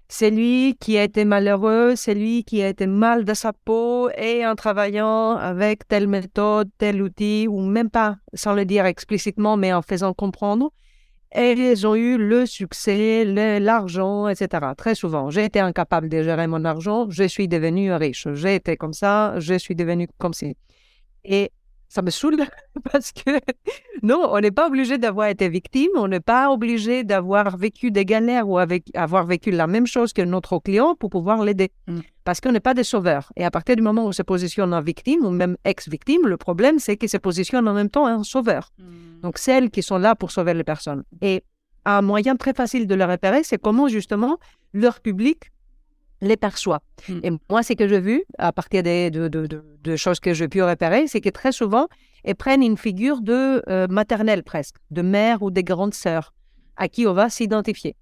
[0.08, 4.10] C'est lui qui a été malheureux, c'est lui qui a été mal de sa peau
[4.10, 9.56] et en travaillant avec telle méthode, tel outil, ou même pas sans le dire explicitement,
[9.56, 10.72] mais en faisant comprendre,
[11.32, 14.72] et ils ont eu le succès, l'argent, etc.
[14.76, 18.26] Très souvent, j'ai été incapable de gérer mon argent, je suis devenu riche.
[18.34, 20.56] J'ai été comme ça, je suis devenu comme ci.
[21.24, 21.52] Et
[21.90, 22.38] ça me saoule
[22.92, 23.30] parce que
[24.02, 28.04] non, on n'est pas obligé d'avoir été victime, on n'est pas obligé d'avoir vécu des
[28.04, 31.70] galères ou avec, avoir vécu la même chose que notre client pour pouvoir l'aider.
[31.88, 31.98] Mm.
[32.24, 33.32] Parce qu'on n'est pas des sauveurs.
[33.36, 36.36] Et à partir du moment où on se positionne en victime ou même ex-victime, le
[36.36, 38.70] problème, c'est qu'il se positionne en même temps en sauveur.
[38.78, 39.20] Mm.
[39.22, 41.02] Donc, celles qui sont là pour sauver les personnes.
[41.22, 41.42] Et
[41.84, 44.38] un moyen très facile de le repérer, c'est comment justement
[44.72, 45.50] leur public
[46.20, 46.80] les perçoit.
[47.08, 47.20] Hmm.
[47.22, 50.48] Et moi, ce que j'ai vu, à partir des, de, de, de, choses que j'ai
[50.48, 51.88] pu repérer, c'est que très souvent,
[52.24, 56.34] elles prennent une figure de euh, maternelle presque, de mère ou des grandes sœurs,
[56.76, 57.96] à qui on va s'identifier.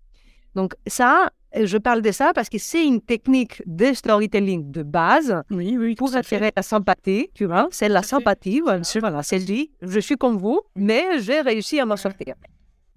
[0.54, 5.42] Donc ça, je parle de ça parce que c'est une technique de storytelling de base
[5.96, 10.36] pour attirer la sympathie, tu vois, c'est la sympathie, voilà, c'est dit, je suis comme
[10.36, 12.34] vous, mais j'ai réussi à m'en sortir.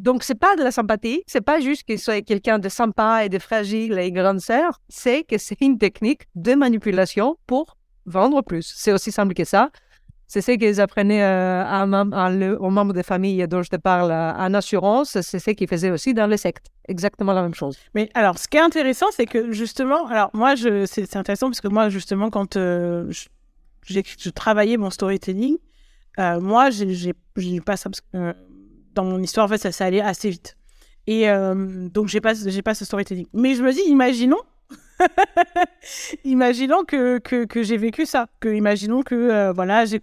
[0.02, 3.30] Donc, c'est pas de la sympathie, c'est pas juste qu'il soit quelqu'un de sympa et
[3.30, 7.78] de fragile et grande sœur, c'est que c'est une technique de manipulation pour
[8.08, 8.74] vendre plus.
[8.76, 9.70] C'est aussi simple que ça.
[10.26, 14.34] C'est ce qu'ils apprenaient euh, à, aux membres des familles dont je te parle euh,
[14.34, 16.66] en assurance, c'est ce qu'ils faisaient aussi dans les sectes.
[16.88, 17.78] Exactement la même chose.
[17.93, 21.68] Mais alors, ce qui est intéressant, c'est que justement, alors moi, c'est, intéressant parce que
[21.68, 23.12] moi, justement, quand euh,
[23.86, 25.60] je, travaillais mon storytelling,
[26.18, 27.14] moi, j'ai,
[27.64, 28.34] pas ça parce que
[28.94, 30.58] dans mon histoire, en fait, ça, ça allait assez vite.
[31.08, 33.26] Et euh, donc, j'ai pas, j'ai pas ce storytelling.
[33.34, 34.42] Mais je me dis, imaginons,
[36.24, 38.28] imaginons que, que, j'ai vécu ça.
[38.39, 40.00] Que, imaginons que, euh, voilà, j'ai,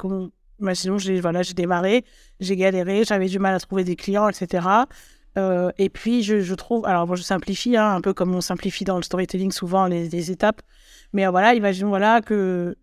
[0.60, 2.04] imaginons, voilà, j'ai démarré,
[2.40, 4.66] j'ai galéré, j'avais du mal à trouver des clients, etc.
[5.36, 8.84] Euh, et puis, je, trouve, alors, bon, je simplifie, hein, un peu comme on simplifie
[8.84, 10.62] dans le storytelling souvent les, étapes.
[11.12, 12.76] Mais voilà, imaginons, voilà, que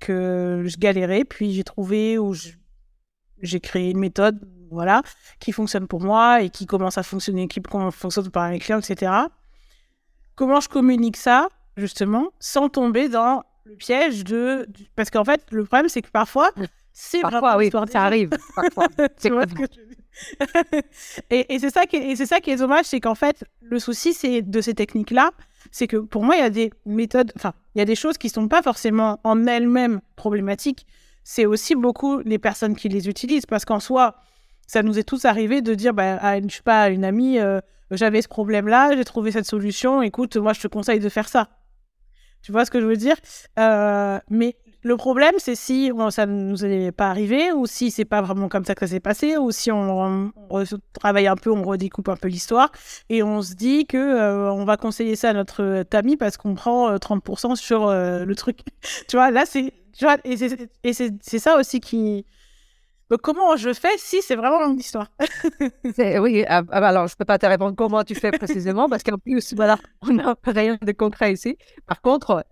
[0.00, 2.34] que je galérais, puis j'ai trouvé où
[3.40, 4.38] j'ai créé une méthode,
[4.70, 5.02] voilà,
[5.40, 7.60] qui fonctionne pour moi et qui commence à fonctionner, qui
[7.92, 9.12] fonctionne par les clients, etc.
[10.34, 14.68] Comment je communique ça, justement, sans tomber dans le piège de...
[14.94, 16.50] Parce qu'en fait, le problème, c'est que parfois,
[16.92, 18.30] c'est parfois, oui, ça arrive.
[19.20, 19.96] tu vois ce que je
[21.30, 23.78] et, et c'est ça qui est, c'est ça qui est dommage, c'est qu'en fait, le
[23.78, 25.30] souci c'est de ces techniques-là,
[25.70, 28.18] c'est que pour moi, il y a des méthodes, enfin, il y a des choses
[28.18, 30.86] qui sont pas forcément en elles-mêmes problématiques.
[31.24, 34.16] C'est aussi beaucoup les personnes qui les utilisent, parce qu'en soi,
[34.66, 37.38] ça nous est tous arrivé de dire, bah, à une, je sais pas, une amie,
[37.38, 37.60] euh,
[37.90, 41.48] j'avais ce problème-là, j'ai trouvé cette solution, écoute, moi, je te conseille de faire ça.
[42.42, 43.16] Tu vois ce que je veux dire?
[43.58, 48.04] Euh, Mais le problème, c'est si ça ne nous est pas arrivé, ou si c'est
[48.04, 50.32] pas vraiment comme ça que ça s'est passé, ou si on,
[50.92, 52.70] travaille un peu, on redécoupe un peu l'histoire,
[53.08, 56.54] et on se dit que euh, on va conseiller ça à notre ami parce qu'on
[56.54, 58.60] prend 30% euh, sur le truc.
[59.08, 59.72] tu vois, là, c'est,
[60.24, 62.26] et c'est ça aussi qui,
[63.14, 65.08] comment je fais si c'est vraiment une histoire?
[66.20, 68.88] Oui, ah, ah, bah, alors je ne peux pas te répondre comment tu fais précisément
[68.88, 71.56] parce qu'en plus, voilà, on n'a rien de concret ici.
[71.86, 72.44] Par contre,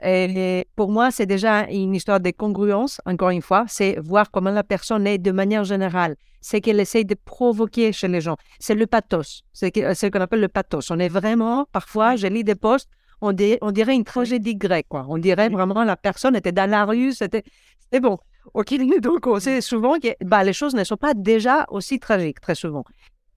[0.77, 4.65] pour moi, c'est déjà une histoire de congruence, encore une fois, c'est voir comment la
[4.65, 6.17] personne est de manière générale.
[6.41, 8.37] C'est qu'elle essaye de provoquer chez les gens.
[8.61, 10.91] C'est le pathos, c'est ce qu'on appelle le pathos.
[10.91, 12.89] On est vraiment, parfois, je lis des posts,
[13.21, 14.87] on, dirait une tragédie grecque.
[14.89, 15.07] Quoi.
[15.09, 17.45] On dirait vraiment la personne était dans la rue, c'était
[18.01, 18.19] bon.
[18.53, 22.41] OK, donc on sait souvent que bah, les choses ne sont pas déjà aussi tragiques,
[22.41, 22.85] très souvent.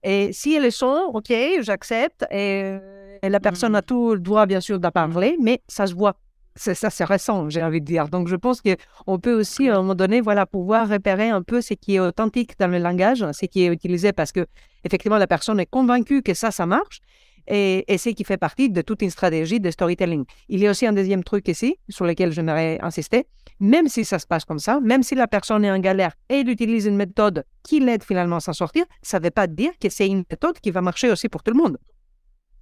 [0.02, 2.76] Et si elles sont, OK, j'accepte, et,
[3.22, 3.82] la personne a mmh.
[3.82, 6.16] tout le droit, bien sûr, d'en parler, mais ça se voit.
[6.54, 8.08] C'est ça, c'est récent, j'ai envie de dire.
[8.08, 11.60] Donc, je pense qu'on peut aussi, à un moment donné, voilà, pouvoir repérer un peu
[11.60, 14.46] ce qui est authentique dans le langage, ce qui est utilisé parce que,
[14.84, 17.00] effectivement, la personne est convaincue que ça, ça marche
[17.46, 20.24] et, et ce qui fait partie de toute une stratégie de storytelling.
[20.48, 23.26] Il y a aussi un deuxième truc ici sur lequel j'aimerais insister.
[23.60, 26.40] Même si ça se passe comme ça, même si la personne est en galère et
[26.40, 29.72] elle utilise une méthode qui l'aide finalement à s'en sortir, ça ne veut pas dire
[29.80, 31.76] que c'est une méthode qui va marcher aussi pour tout le monde.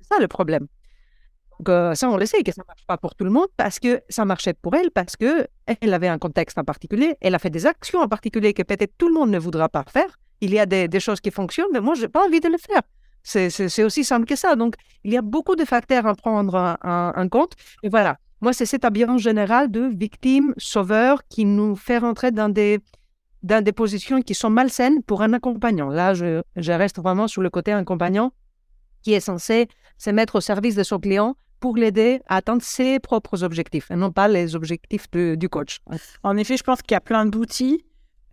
[0.00, 0.66] C'est ça le problème.
[1.58, 3.48] Donc, euh, ça, on le sait que ça ne marche pas pour tout le monde
[3.56, 7.38] parce que ça marchait pour elle, parce qu'elle avait un contexte en particulier, elle a
[7.38, 10.18] fait des actions en particulier que peut-être tout le monde ne voudra pas faire.
[10.40, 12.48] Il y a des, des choses qui fonctionnent, mais moi, je n'ai pas envie de
[12.48, 12.82] le faire.
[13.26, 14.54] C'est aussi simple que ça.
[14.54, 17.54] Donc, il y a beaucoup de facteurs à prendre en, compte.
[17.82, 22.48] Et voilà, moi, c'est cet ambiance général de victime, sauveur qui nous fait rentrer dans
[22.48, 22.80] des,
[23.42, 25.88] dans des positions qui sont malsaines pour un accompagnant.
[25.88, 28.32] Là, je, je reste vraiment sur le côté accompagnant
[29.02, 29.68] qui est censé
[29.98, 33.96] se mettre au service de son client pour l'aider à atteindre ses propres objectifs et
[33.96, 35.78] non pas les objectifs du coach.
[36.22, 37.84] En effet, je pense qu'il y a plein d'outils.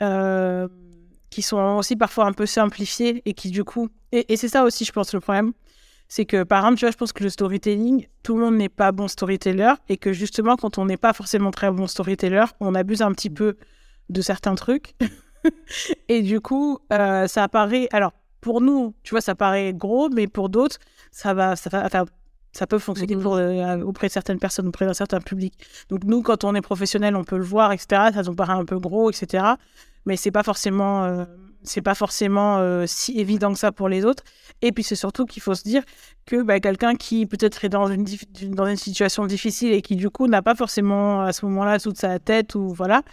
[0.01, 0.67] Euh
[1.33, 3.89] qui sont aussi parfois un peu simplifiés et qui du coup...
[4.11, 5.53] Et, c'est ça aussi, je pense, le problème.
[6.15, 8.69] C'est que, par exemple, tu vois, je pense que le storytelling, tout le monde n'est
[8.69, 12.75] pas bon storyteller et que justement, quand on n'est pas forcément très bon storyteller, on
[12.75, 13.57] abuse un petit peu
[14.09, 14.93] de certains trucs.
[16.09, 17.87] et du coup, euh, ça apparaît...
[17.91, 18.11] Alors,
[18.41, 20.77] pour nous, tu vois, ça paraît gros, mais pour d'autres,
[21.09, 22.05] ça va, ça va,
[22.51, 25.55] ça peut fonctionner pour, euh, auprès de certaines personnes, auprès d'un certain public.
[25.89, 28.11] Donc nous, quand on est professionnel, on peut le voir, etc.
[28.13, 29.55] Ça nous paraît un peu gros, etc
[30.05, 31.25] mais c'est pas forcément euh,
[31.63, 34.23] c'est pas forcément euh, si évident que ça pour les autres.
[34.61, 35.83] Et puis c'est surtout qu'il faut se dire
[36.25, 38.05] que bah, quelqu'un qui peut-être est dans une
[38.49, 41.97] dans une situation difficile et qui du coup n'a pas forcément à ce moment-là toute
[41.97, 43.03] sa tête ou voilà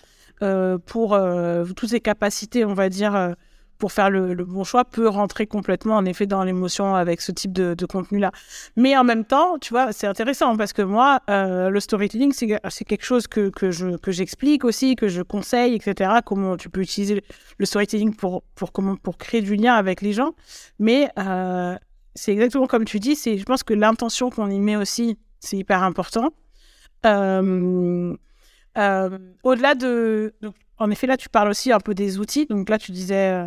[0.42, 1.18] euh, pour
[1.76, 3.34] toutes ses capacités on va dire
[3.81, 7.53] pour faire le, bon choix peut rentrer complètement en effet dans l'émotion avec ce type
[7.53, 8.31] de, contenu-là.
[8.76, 12.85] Mais en même temps, tu vois, c'est intéressant parce que moi, euh, le storytelling, c'est
[12.85, 16.20] quelque chose que, que je que j'explique aussi, que je conseille, etc.
[16.24, 17.24] Comment tu peux utiliser
[17.59, 20.33] le storytelling pour pour comment pour créer du lien avec les gens.
[20.78, 21.74] Mais euh,
[22.14, 23.16] c'est exactement comme tu dis.
[23.16, 26.31] Je pense que l'intention qu'on y met aussi, c'est hyper important.
[27.07, 28.14] Euh,
[29.43, 30.35] au-delà de
[30.78, 32.47] en effet, là, tu parles aussi un peu des outils.
[32.47, 33.47] Donc là, tu disais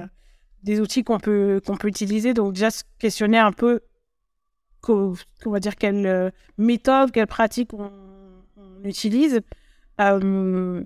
[0.64, 2.34] des outils qu'on peut, qu'on peut utiliser.
[2.34, 3.82] Donc, déjà, se questionner un peu,
[4.88, 7.91] on va dire, quelle euh, méthode, quelle pratique on,
[8.84, 9.41] utilise.
[10.01, 10.84] Euh,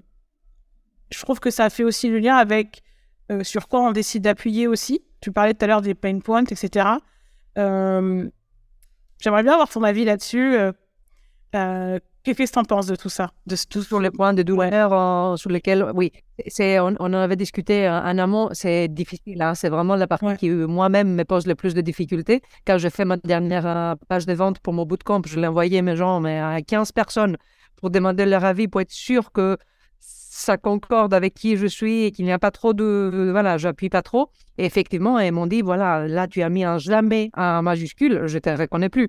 [1.11, 2.83] je trouve que ça fait aussi le lien avec
[3.31, 5.03] euh, sur quoi on décide d'appuyer aussi.
[5.19, 6.89] Tu parlais tout à l'heure des pain points, etc.
[7.55, 10.57] J'aimerais bien avoir ton avis là-dessus.
[12.35, 13.31] Qu'est-ce que tu en penses de tout ça?
[13.45, 16.11] De tout sur les points de douleur euh, sur lesquels, oui,
[16.47, 19.41] c'est, on, en avait discuté en amont, c'est difficile.
[19.41, 22.41] Hein, c'est vraiment la partie qui moi-même me pose le plus de difficultés.
[22.65, 25.81] Quand j'ai fait ma dernière euh, page de vente pour mon bootcamp, je l'ai envoyé
[25.81, 27.37] mes gens mais à 15 personnes
[27.77, 29.57] pour demander leur avis, pour être sûr que
[30.01, 33.29] ça concorde avec qui je suis et qu'il n'y a pas trop de.
[33.31, 34.31] Voilà, j'appuie pas trop.
[34.57, 38.35] Et effectivement, ils m'ont dit voilà, là, tu as mis un jamais en majuscule, je
[38.35, 39.07] ne te reconnais plus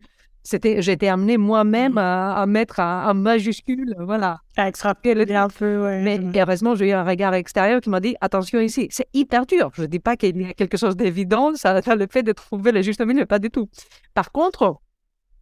[0.49, 1.99] c'était, j'ai été amenée moi-même mmh.
[1.99, 4.41] à, mettre un, majuscule, voilà.
[4.57, 6.01] À extrapoler un peu, ouais.
[6.01, 9.71] Mais heureusement, j'ai eu un regard extérieur qui m'a dit attention ici, c'est hyper dur.
[9.75, 12.33] Je ne dis pas qu'il y a quelque chose d'évident, ça, ça, le fait de
[12.33, 13.69] trouver le juste milieu, pas du tout.
[14.15, 14.81] Par contre,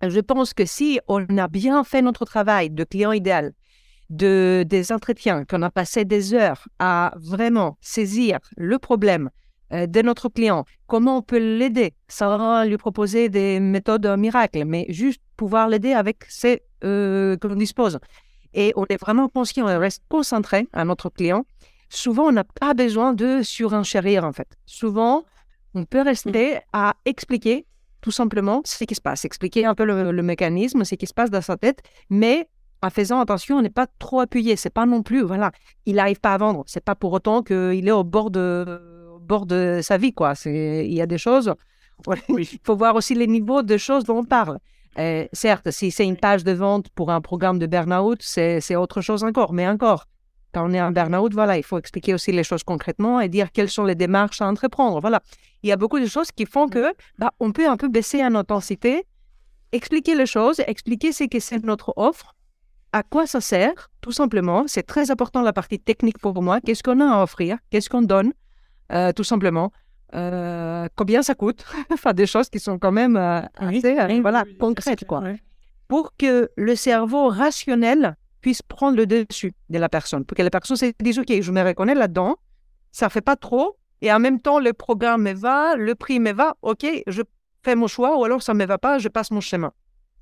[0.02, 3.52] je pense que si on a bien fait notre travail de client idéal,
[4.10, 9.30] de, des entretiens, qu'on a passé des heures à vraiment saisir le problème,
[9.70, 11.94] de notre client, comment on peut l'aider?
[12.08, 17.56] Sans lui proposer des méthodes miracles, mais juste pouvoir l'aider avec ce euh, que l'on
[17.56, 17.98] dispose.
[18.54, 21.44] Et on est vraiment conscient, on reste concentré à notre client.
[21.88, 24.48] Souvent, on n'a pas besoin de surenchérir, en fait.
[24.66, 25.24] Souvent,
[25.74, 27.66] on peut rester à expliquer
[28.00, 31.30] tout simplement ce qui se passe, expliquer un peu le, mécanisme, ce qui se passe
[31.30, 32.48] dans sa tête, mais
[32.82, 34.56] en faisant attention, on n'est pas trop appuyé.
[34.56, 35.50] C'est pas non plus, voilà,
[35.86, 36.62] il n'arrive pas à vendre.
[36.66, 40.34] C'est pas pour autant qu'il est au bord de bord de sa vie, quoi.
[40.44, 41.52] Il y a des choses.
[42.28, 44.58] Il faut voir aussi les niveaux de choses dont on parle.
[44.98, 49.00] Euh, certes, si c'est une page de vente pour un programme de burn-out, c'est autre
[49.00, 49.52] chose encore.
[49.52, 50.06] Mais encore,
[50.52, 53.52] quand on est en burn-out, voilà, il faut expliquer aussi les choses concrètement et dire
[53.52, 55.00] quelles sont les démarches à entreprendre.
[55.00, 55.20] Voilà.
[55.62, 58.24] Il y a beaucoup de choses qui font que bah, on peut un peu baisser
[58.24, 59.04] en intensité,
[59.72, 62.34] expliquer les choses, expliquer ce que c'est notre offre,
[62.92, 64.64] à quoi ça sert, tout simplement.
[64.66, 66.60] C'est très important la partie technique pour moi.
[66.62, 67.58] Qu'est-ce qu'on a à offrir?
[67.70, 68.32] Qu'est-ce qu'on donne?
[68.92, 69.72] Euh, tout simplement.
[70.14, 71.64] Euh, combien ça coûte?
[71.92, 75.22] Enfin, des choses qui sont quand même euh, assez voilà, concrètes, quoi.
[75.88, 80.24] Pour que le cerveau rationnel puisse prendre le dessus de la personne.
[80.24, 82.36] Pour que la personne se dise, OK, je me reconnais là-dedans,
[82.92, 86.32] ça fait pas trop, et en même temps, le programme me va, le prix me
[86.32, 87.22] va, OK, je
[87.64, 89.72] fais mon choix, ou alors ça me va pas, je passe mon chemin.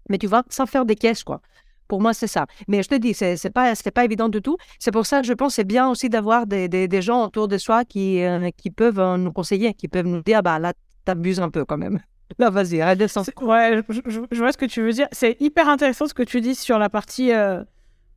[0.09, 1.41] Mais tu vois, sans faire des caisses, quoi.
[1.89, 2.47] Pour moi, c'est ça.
[2.68, 4.57] Mais je te dis, c'est n'est pas, pas évident du tout.
[4.78, 7.49] C'est pour ça que je pense que c'est bien aussi d'avoir des, des, gens autour
[7.49, 10.72] de soi qui, euh, qui peuvent euh, nous conseiller, qui peuvent nous dire, bah là,
[11.05, 12.01] t'abuses un peu quand même.
[12.39, 13.82] Là, vas-y, de Ouais,
[14.30, 15.07] je, vois ce que tu veux dire.
[15.12, 17.62] C'est hyper intéressant ce que tu dis sur la partie, euh,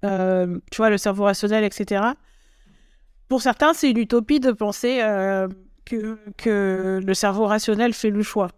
[0.02, 2.02] tu vois, le cerveau rationnel, etc.
[3.28, 5.00] Pour certains, c'est une utopie de penser
[5.86, 8.50] que, que le cerveau rationnel fait le choix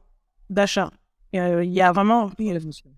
[0.52, 0.92] d'achat.
[1.34, 2.32] Il y a vraiment.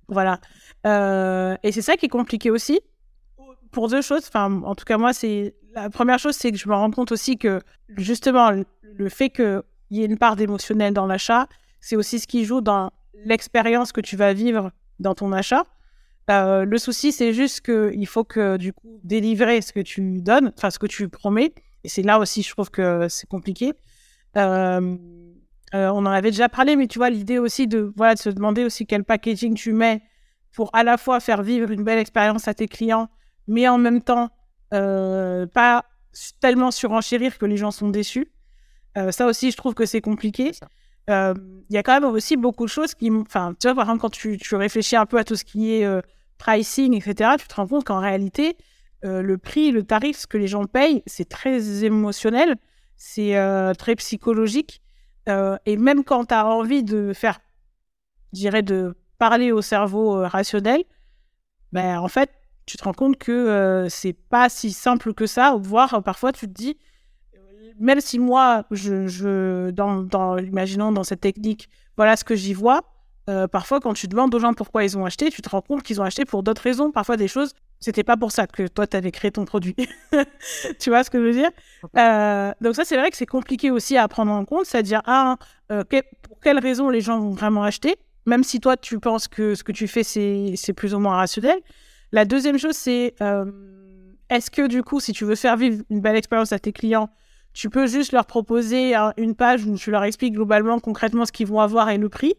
[0.07, 0.39] Voilà.
[0.85, 2.79] Euh, et c'est ça qui est compliqué aussi.
[3.71, 4.23] Pour deux choses.
[4.27, 5.55] Enfin, en tout cas, moi, c'est.
[5.73, 7.61] La première chose, c'est que je me rends compte aussi que,
[7.95, 8.51] justement,
[8.83, 11.47] le fait qu'il y ait une part d'émotionnel dans l'achat,
[11.79, 12.91] c'est aussi ce qui joue dans
[13.25, 15.63] l'expérience que tu vas vivre dans ton achat.
[16.29, 20.51] Euh, le souci, c'est juste qu'il faut que, du coup, délivrer ce que tu donnes,
[20.57, 21.53] enfin, ce que tu promets.
[21.83, 23.73] Et c'est là aussi, je trouve que c'est compliqué.
[24.37, 24.97] Euh,
[25.73, 28.29] euh, on en avait déjà parlé, mais tu vois, l'idée aussi de, voilà, de se
[28.29, 30.01] demander aussi quel packaging tu mets
[30.53, 33.07] pour à la fois faire vivre une belle expérience à tes clients,
[33.47, 34.29] mais en même temps,
[34.73, 35.85] euh, pas
[36.41, 38.31] tellement surenchérir que les gens sont déçus.
[38.97, 40.51] Euh, ça aussi, je trouve que c'est compliqué.
[41.07, 43.09] Il y a quand même aussi beaucoup de choses qui.
[43.11, 45.73] Enfin, tu vois, par exemple, quand tu, tu, réfléchis un peu à tout ce qui
[45.73, 46.01] est
[46.37, 48.55] pricing, etc., tu te rends compte qu'en réalité,
[49.03, 52.55] le prix, le tarif, ce que les gens payent, c'est très émotionnel,
[52.95, 53.35] c'est
[53.77, 54.80] très psychologique.
[55.29, 57.39] Euh, et même quand tu as envie de faire,
[58.33, 60.83] je dirais, de parler au cerveau euh, rationnel,
[61.71, 62.31] ben, en fait,
[62.65, 66.47] tu te rends compte que euh, c'est pas si simple que ça, voire parfois tu
[66.47, 66.77] te dis,
[67.79, 72.81] même si moi, je, je dans, imaginons dans cette technique, voilà ce que j'y vois,
[73.51, 76.01] parfois quand tu demandes aux gens pourquoi ils ont acheté, tu te rends compte qu'ils
[76.01, 78.95] ont acheté pour d'autres raisons, parfois des choses c'était pas pour ça que toi, tu
[78.95, 79.75] avais créé ton produit.
[80.79, 81.49] tu vois ce que je veux dire?
[81.97, 85.37] Euh, Donc ça, c'est vrai que c'est compliqué aussi à prendre en compte, c'est-à-dire, ah,
[85.71, 85.83] euh,
[86.21, 87.95] pour quelles raisons les gens vont vraiment acheter,
[88.27, 91.59] même si toi, tu penses que ce que tu fais, c'est plus ou moins rationnel.
[92.11, 93.51] La deuxième chose, c'est, euh,
[94.29, 97.09] est-ce que du coup, si tu veux faire vivre une belle expérience à tes clients,
[97.53, 101.47] tu peux juste leur proposer une page où tu leur expliques globalement, concrètement, ce qu'ils
[101.47, 102.35] vont avoir et le prix?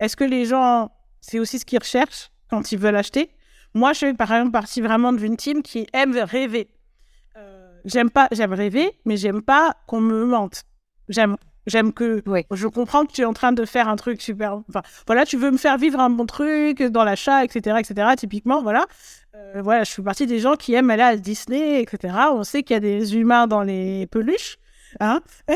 [0.00, 3.30] Est-ce que les gens, c'est aussi ce qu'ils recherchent quand ils veulent acheter?
[3.78, 6.68] Moi, je fais par exemple partie vraiment d'une team qui aime rêver.
[7.36, 10.64] Euh, j'aime pas, j'aime rêver, mais j'aime pas qu'on me mente.
[11.08, 14.60] J'aime, j'aime que je comprends que tu es en train de faire un truc super.
[14.68, 18.08] Enfin, voilà, tu veux me faire vivre un bon truc dans l'achat, etc., etc.
[18.16, 18.86] Typiquement, voilà.
[19.36, 22.14] Euh, voilà, je fais partie des gens qui aiment aller à Disney, etc.
[22.32, 24.58] On sait qu'il y a des humains dans les peluches.
[25.00, 25.20] Hein?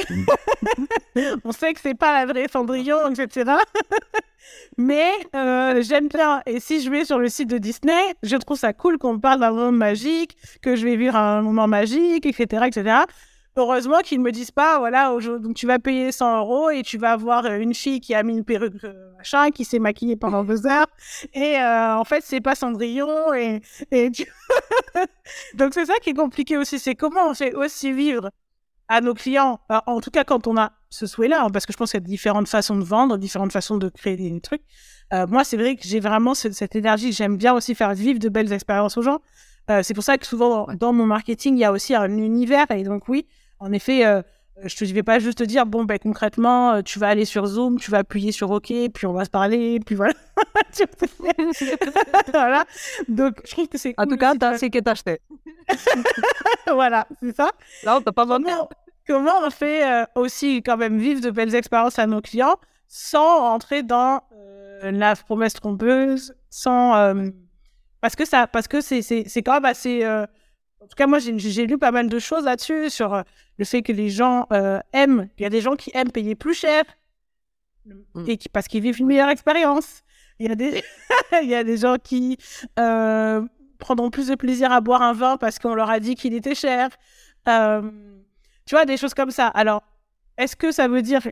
[1.44, 3.52] On sait que c'est pas la vraie Cendrillon, etc.
[4.76, 6.42] Mais euh, j'aime bien.
[6.46, 9.20] Et si je vais sur le site de Disney, je trouve ça cool qu'on me
[9.20, 12.64] parle d'un monde magique, que je vais vivre un moment magique, etc.
[12.66, 13.00] etc.
[13.54, 16.96] Heureusement qu'ils ne me disent pas, voilà, donc tu vas payer 100 euros et tu
[16.96, 20.16] vas avoir euh, une fille qui a mis une perruque euh, machin, qui s'est maquillée
[20.16, 20.86] pendant deux heures.
[21.34, 23.34] Et en fait, c'est pas Cendrillon.
[23.34, 23.60] Et,
[23.90, 24.10] et
[25.54, 26.78] donc c'est ça qui est compliqué aussi.
[26.78, 28.30] C'est comment on fait aussi vivre
[28.88, 31.78] à nos clients, en tout cas quand on a ce souhait-là, hein, parce que je
[31.78, 34.62] pense qu'il y a différentes façons de vendre, différentes façons de créer des trucs.
[35.12, 37.12] Euh, moi, c'est vrai que j'ai vraiment cette énergie.
[37.12, 39.20] J'aime bien aussi faire vivre de belles expériences aux gens.
[39.70, 42.70] Euh, c'est pour ça que souvent, dans mon marketing, il y a aussi un univers.
[42.70, 43.26] Et donc, oui,
[43.58, 44.22] en effet, euh,
[44.64, 47.78] je ne vais pas juste te dire, bon, ben, concrètement, tu vas aller sur Zoom,
[47.78, 50.14] tu vas appuyer sur OK, puis on va se parler, puis voilà.
[52.32, 52.64] voilà.
[53.08, 53.94] Donc, je trouve que c'est.
[53.98, 55.20] En tout cas, tu as ce que tu acheté.
[56.66, 57.50] voilà, c'est ça.
[57.84, 58.46] Là, on t'a pas vendu.
[59.06, 62.56] Comment, on fait aussi quand même vivre de belles expériences à nos clients
[62.86, 64.22] sans entrer dans
[64.82, 67.14] la promesse trompeuse, sans
[68.00, 70.04] parce que ça, parce que c'est quand même assez.
[70.82, 73.22] Euh, en tout cas, moi, j'ai, lu pas mal de choses là-dessus sur euh,
[73.58, 75.28] le fait que les gens euh, aiment.
[75.38, 76.84] Il y a des gens qui aiment payer plus cher
[77.86, 78.24] mm.
[78.28, 80.02] et qui parce qu'ils vivent une meilleure expérience.
[80.38, 80.82] Il y a des,
[81.42, 82.38] il y a des gens qui
[83.78, 86.54] prendront plus de plaisir à boire un vin parce qu'on leur a dit qu'il était
[86.54, 86.88] cher.
[87.46, 89.48] tu vois, des choses comme ça.
[89.48, 89.82] Alors,
[90.38, 91.22] est-ce que ça veut dire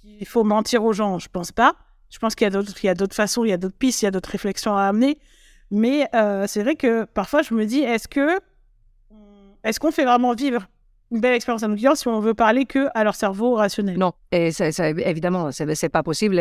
[0.00, 1.18] qu'il faut mentir aux gens?
[1.18, 1.76] Je pense pas.
[2.10, 3.76] Je pense qu'il y a d'autres, il y a d'autres façons, il y a d'autres
[3.76, 5.18] pistes, il y a d'autres réflexions à amener.
[5.70, 8.40] Mais euh, c'est vrai que parfois, je me dis, est-ce que
[9.64, 10.66] est-ce qu'on fait vraiment vivre
[11.12, 13.98] une belle expérience à nos clients si on veut parler que à leur cerveau rationnel?
[13.98, 16.40] Non, et ça, évidemment, c'est pas possible.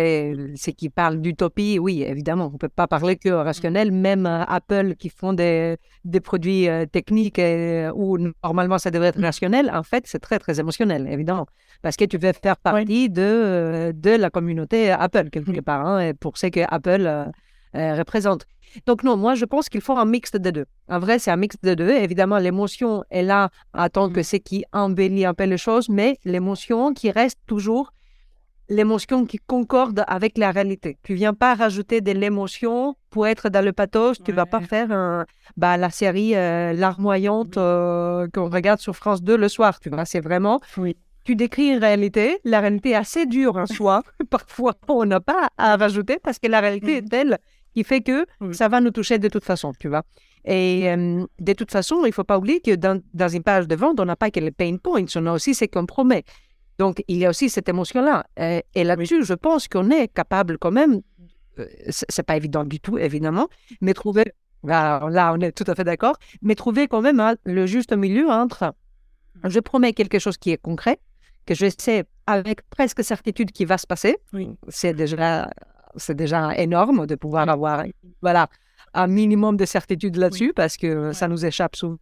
[0.55, 3.91] C'est qui parle d'utopie, oui, évidemment, on peut pas parler que rationnel.
[3.91, 7.41] Même euh, Apple qui font des, des produits euh, techniques
[7.95, 11.47] où normalement ça devrait être rationnel, en fait, c'est très très émotionnel, évidemment,
[11.81, 16.13] parce que tu veux faire partie de de la communauté Apple quelque part, hein, et
[16.13, 17.31] pour ce que Apple
[17.73, 18.45] représente.
[18.85, 20.65] Donc non, moi je pense qu'il faut un mix des deux.
[20.87, 21.89] En vrai, c'est un mix des deux.
[21.89, 24.23] Évidemment, l'émotion est là à tant que mm.
[24.23, 27.91] c'est qui embellit un peu les choses, mais l'émotion qui reste toujours
[28.69, 30.97] l'émotion qui concorde avec la réalité.
[31.03, 34.21] Tu viens pas rajouter de l'émotion pour être dans le pathos.
[34.23, 35.25] Tu vas pas faire un,
[35.57, 39.79] bah, la série euh, Larmoyante euh, qu'on regarde sur France 2 le soir.
[39.79, 40.59] Tu vois, c'est vraiment.
[40.77, 40.95] Oui.
[41.25, 42.39] Tu décris une réalité.
[42.43, 44.03] La réalité est assez dure en soi.
[44.29, 47.39] Parfois, on n'a pas à rajouter parce que la réalité est telle
[47.73, 50.03] qui fait que ça va nous toucher de toute façon, tu vois.
[50.45, 53.67] Et euh, de toute façon, il ne faut pas oublier que dans, dans, une page
[53.67, 56.23] de vente, on n'a pas que les pain points, on a aussi ce qu'on promet.
[56.77, 58.25] Donc, il y a aussi cette émotion-là.
[58.39, 61.01] Euh, et là-dessus, je pense qu'on est capable quand même,
[61.59, 63.49] euh, c'est pas évident du tout, évidemment,
[63.81, 64.31] mais trouver,
[64.63, 68.29] là, on est tout à fait d'accord, mais trouver quand même hein, le juste milieu
[68.29, 68.73] entre
[69.43, 70.99] je promets quelque chose qui est concret,
[71.45, 74.17] que je sais avec presque certitude qu'il va se passer.
[74.67, 75.49] C'est déjà
[75.95, 77.83] c'est déjà énorme de pouvoir avoir
[78.21, 78.47] voilà,
[78.93, 81.97] un minimum de certitude là-dessus parce que ça nous échappe souvent.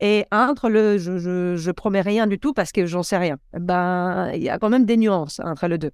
[0.00, 3.36] Et entre le je, je, je promets rien du tout parce que j'en sais rien,
[3.52, 5.92] ben, il y a quand même des nuances entre les deux.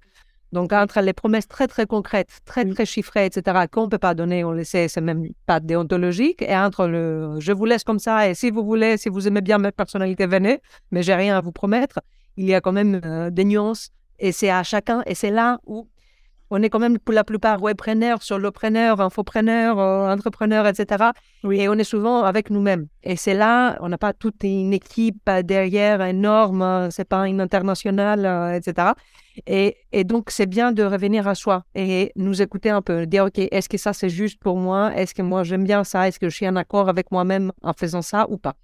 [0.53, 4.13] Donc, entre les promesses très, très concrètes, très, très chiffrées, etc., qu'on ne peut pas
[4.13, 7.99] donner, on le sait, c'est même pas déontologique, et entre le je vous laisse comme
[7.99, 10.61] ça, et si vous voulez, si vous aimez bien ma personnalité, venez,
[10.91, 11.99] mais j'ai rien à vous promettre,
[12.37, 15.59] il y a quand même euh, des nuances, et c'est à chacun, et c'est là
[15.65, 15.89] où
[16.49, 21.11] on est quand même pour la plupart webpreneurs, solopreneurs, infopreneurs, euh, entrepreneurs, etc.
[21.43, 21.59] Oui.
[21.59, 22.87] Et on est souvent avec nous-mêmes.
[23.03, 28.25] Et c'est là, on n'a pas toute une équipe derrière énorme, c'est pas une internationale,
[28.25, 28.93] euh, etc.
[29.45, 33.37] Et, donc, c'est bien de revenir à soi et nous écouter un peu, dire, OK,
[33.37, 34.95] est-ce que ça, c'est juste pour moi?
[34.95, 36.07] Est-ce que moi, j'aime bien ça?
[36.07, 38.55] Est-ce que je suis en accord avec moi-même en faisant ça ou pas?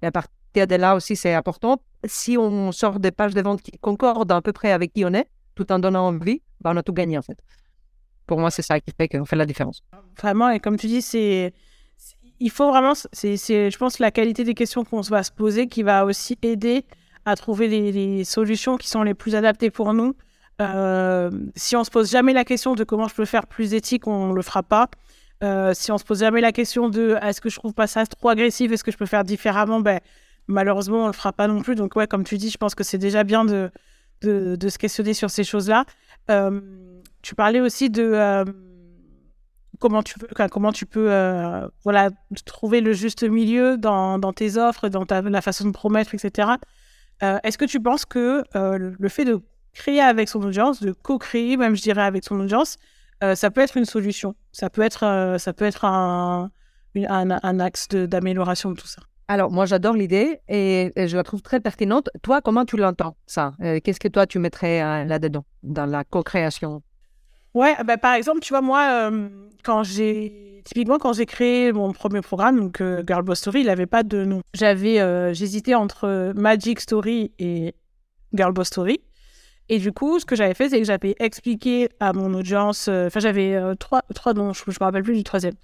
[0.00, 1.82] Et à partir de là aussi, c'est important.
[2.04, 5.12] Si on sort des pages de vente qui concordent à peu près avec qui on
[5.12, 7.38] est, tout en donnant envie, bah, on a tout gagné en fait.
[8.26, 9.82] Pour moi, c'est ça qui fait qu'on fait la différence.
[10.20, 11.52] Vraiment, et comme tu dis, c'est
[12.40, 15.84] il faut vraiment, c'est, je pense, la qualité des questions qu'on va se poser qui
[15.84, 16.84] va aussi aider
[17.24, 20.16] à trouver les, solutions qui sont les plus adaptées pour nous.
[20.60, 24.08] Euh, si on se pose jamais la question de comment je peux faire plus éthique,
[24.08, 24.88] on le fera pas.
[25.44, 28.04] Euh, si on se pose jamais la question de est-ce que je trouve pas ça
[28.06, 30.00] trop agressif, est-ce que je peux faire différemment, ben
[30.48, 31.76] malheureusement on le fera pas non plus.
[31.76, 33.70] Donc ouais, comme tu dis, je pense que c'est déjà bien de
[34.22, 35.84] de, se questionner sur ces choses-là.
[36.30, 36.60] Euh,
[37.22, 38.44] tu parlais aussi de euh,
[39.78, 42.10] comment tu peux, comment tu peux euh, voilà,
[42.44, 46.50] trouver le juste milieu dans, tes offres, dans ta, la façon de promettre, etc.
[47.20, 49.40] Est-ce que tu penses que le fait de
[49.72, 52.78] créer avec son audience, de co-créer, même je dirais avec son audience,
[53.34, 54.34] ça peut être une solution?
[54.50, 56.50] Ça peut être, ça peut être un,
[56.96, 59.02] un, un axe d'amélioration de tout ça?
[59.32, 62.10] Alors, moi, j'adore l'idée et, je la trouve très pertinente.
[62.20, 63.54] Toi, comment tu l'entends, ça?
[63.62, 66.82] Euh, Qu'est-ce que toi, tu mettrais euh, là-dedans, dans la co-création?
[67.54, 69.30] Ouais, bah, par exemple, tu vois, moi, euh,
[69.64, 70.60] quand j'ai.
[70.66, 74.22] Typiquement, quand j'ai créé mon premier programme, donc Girl Boss Story, il n'avait pas de
[74.26, 74.42] nom.
[74.52, 75.34] J'avais.
[75.34, 77.74] J'hésitais entre Magic Story et
[78.34, 79.00] Girl Boss Story.
[79.70, 82.88] Et du coup, ce que j'avais fait, c'est que j'avais expliqué à mon audience.
[82.88, 85.54] Enfin, j'avais trois, trois noms, je ne me rappelle plus du troisième.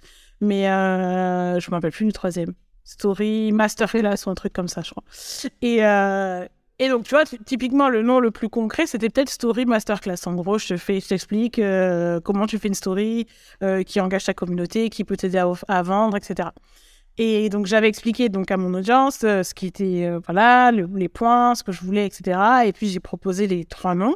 [0.41, 2.55] Mais je ne me rappelle plus du troisième.
[2.89, 5.03] Story Master Class ou un truc comme ça, je crois.
[5.61, 6.43] Et, euh,
[6.79, 10.15] Et donc, tu vois, typiquement, le nom le plus concret, c'était peut-être Story Masterclass.
[10.25, 13.27] En gros, je te t'explique euh, comment tu fais une story
[13.61, 15.37] euh, qui engage ta communauté, qui peut t'aider
[15.67, 16.49] à, vendre, etc.
[17.19, 21.63] Et donc, j'avais expliqué donc à mon audience ce qui était, voilà, les points, ce
[21.63, 22.39] que je voulais, etc.
[22.65, 24.15] Et puis, j'ai proposé les trois noms.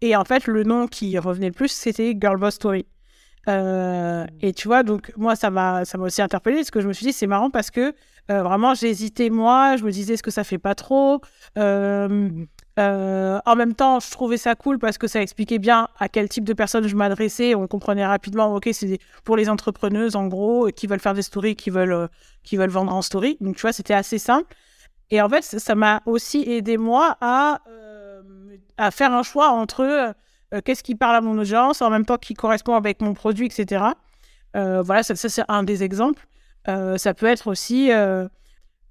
[0.00, 2.86] Et en fait, le nom qui revenait le plus, c'était Girl Boss Story.
[3.48, 6.92] et tu vois, donc moi, ça m'a, ça m'a aussi interpellé parce que je me
[6.92, 7.92] suis dit, c'est marrant parce que
[8.30, 9.76] euh, vraiment, j'hésitais moi.
[9.76, 11.20] Je me disais, est-ce que ça fait pas trop?
[11.58, 12.28] Euh,
[12.78, 16.28] euh, En même temps, je trouvais ça cool parce que ça expliquait bien à quel
[16.28, 17.54] type de personnes je m'adressais.
[17.54, 21.56] On comprenait rapidement, ok, c'est pour les entrepreneuses en gros qui veulent faire des stories,
[21.56, 22.08] qui veulent,
[22.44, 23.36] qui veulent vendre en story.
[23.40, 24.54] Donc, tu vois, c'était assez simple.
[25.10, 27.60] Et en fait, ça m'a aussi aidé moi à,
[28.78, 30.14] à faire un choix entre
[30.64, 33.84] qu'est-ce qui parle à mon audience, en même temps qui correspond avec mon produit, etc.
[34.54, 36.26] voilà, ça c'est un des exemples.
[36.68, 38.28] Euh, ça peut être aussi euh,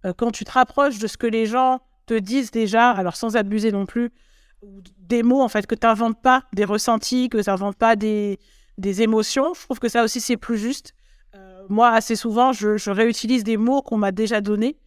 [0.05, 3.37] euh, quand tu te rapproches de ce que les gens te disent déjà, alors sans
[3.37, 4.11] abuser non plus,
[4.97, 8.39] des mots en fait que tu n'inventes pas, des ressentis, que tu n'inventes pas des,
[8.77, 9.53] des, émotions.
[9.53, 10.93] Je trouve que ça aussi c'est plus juste.
[11.69, 14.77] moi, assez souvent, je, réutilise des mots qu'on m'a déjà donnés.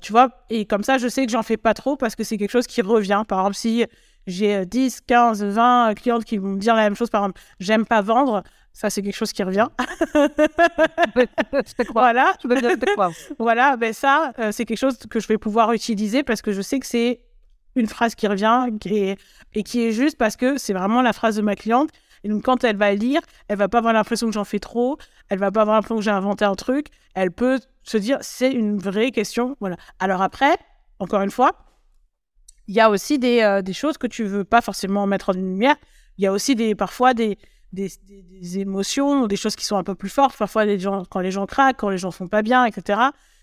[0.00, 2.38] tu vois, et comme ça, je sais que j'en fais pas trop parce que c'est
[2.38, 3.22] quelque chose qui revient.
[3.28, 3.86] Par exemple, si
[4.26, 7.86] j'ai 10, 15, 20 clientes qui vont me dire la même chose, par exemple, j'aime
[7.86, 8.42] pas vendre,
[8.72, 9.68] ça, c'est quelque chose qui revient.
[11.92, 12.34] voilà.
[13.38, 16.62] voilà, ben ça, euh, c'est quelque chose que je vais pouvoir utiliser parce que je
[16.62, 17.20] sais que c'est
[17.76, 18.66] une phrase qui revient
[19.54, 21.90] et qui est juste parce que c'est vraiment la phrase de ma cliente.
[22.24, 24.96] Et donc, quand elle va lire, elle va pas avoir l'impression que j'en fais trop.
[25.28, 26.86] Elle va pas avoir l'impression que j'ai inventé un truc.
[27.14, 29.56] Elle peut se dire, c'est une vraie question.
[29.60, 29.76] Voilà.
[29.98, 30.56] Alors après,
[30.98, 31.52] encore une fois,
[32.68, 35.32] il y a aussi des, euh, des choses que tu veux pas forcément mettre en
[35.32, 35.76] lumière.
[36.16, 37.38] Il y a aussi des, parfois des,
[37.72, 40.36] des, des, émotions, des choses qui sont un peu plus fortes.
[40.36, 43.00] Parfois, les gens, quand les gens craquent, quand les gens font pas bien, etc.,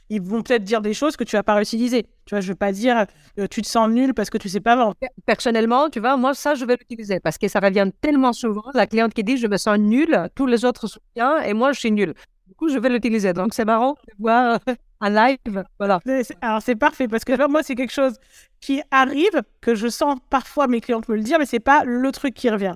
[0.09, 2.03] ils vont peut-être dire des choses que tu vas pas réutiliser.
[2.25, 3.05] Tu vois, je veux pas dire
[3.37, 4.95] euh, tu te sens nul parce que tu sais pas vendre.
[5.25, 8.63] Personnellement, tu vois, moi, ça, je vais l'utiliser parce que ça revient tellement souvent.
[8.73, 11.73] La cliente qui dit je me sens nul, tous les autres sont bien et moi,
[11.73, 12.13] je suis nul.
[12.47, 13.33] Du coup, je vais l'utiliser.
[13.33, 14.59] Donc, c'est marrant de voir
[15.01, 15.63] un live.
[15.77, 15.99] Voilà.
[16.41, 18.15] Alors, c'est parfait parce que moi, c'est quelque chose
[18.59, 22.11] qui arrive, que je sens parfois mes clientes me le dire, mais c'est pas le
[22.11, 22.73] truc qui revient.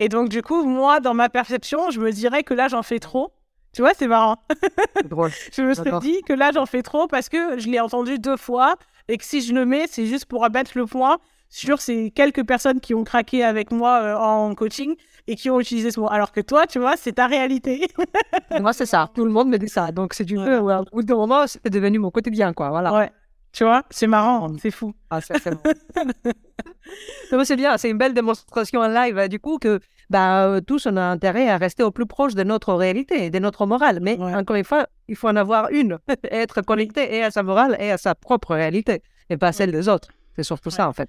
[0.00, 2.98] Et donc, du coup, moi, dans ma perception, je me dirais que là, j'en fais
[2.98, 3.32] trop.
[3.72, 4.36] Tu vois, c'est marrant.
[5.52, 8.36] je me suis dit que là, j'en fais trop parce que je l'ai entendu deux
[8.36, 8.76] fois
[9.08, 11.18] et que si je le mets, c'est juste pour abattre le point
[11.48, 15.60] sur ces quelques personnes qui ont craqué avec moi euh, en coaching et qui ont
[15.60, 16.08] utilisé ce mot.
[16.08, 17.86] Alors que toi, tu vois, c'est ta réalité.
[18.60, 19.10] moi, c'est ça.
[19.14, 19.92] Tout le monde me dit ça.
[19.92, 22.70] Donc, c'est du peu, au bout d'un moment, c'est devenu mon quotidien, quoi.
[22.70, 22.92] Voilà.
[22.92, 23.12] Ouais.
[23.56, 24.94] Tu vois, c'est marrant, c'est fou.
[25.08, 25.32] Ah, c'est
[27.56, 29.80] bien, c'est une belle démonstration en live, du coup, que
[30.10, 33.38] bah, euh, tous, on a intérêt à rester au plus proche de notre réalité, de
[33.38, 34.00] notre morale.
[34.02, 37.78] Mais encore une fois, il faut en avoir une, être connecté et à sa morale
[37.80, 40.08] et à sa propre réalité, et pas celle des autres.
[40.36, 41.08] C'est surtout ça, en fait.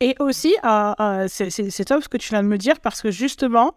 [0.00, 3.12] Et aussi, euh, euh, c'est top ce que tu viens de me dire, parce que
[3.12, 3.76] justement,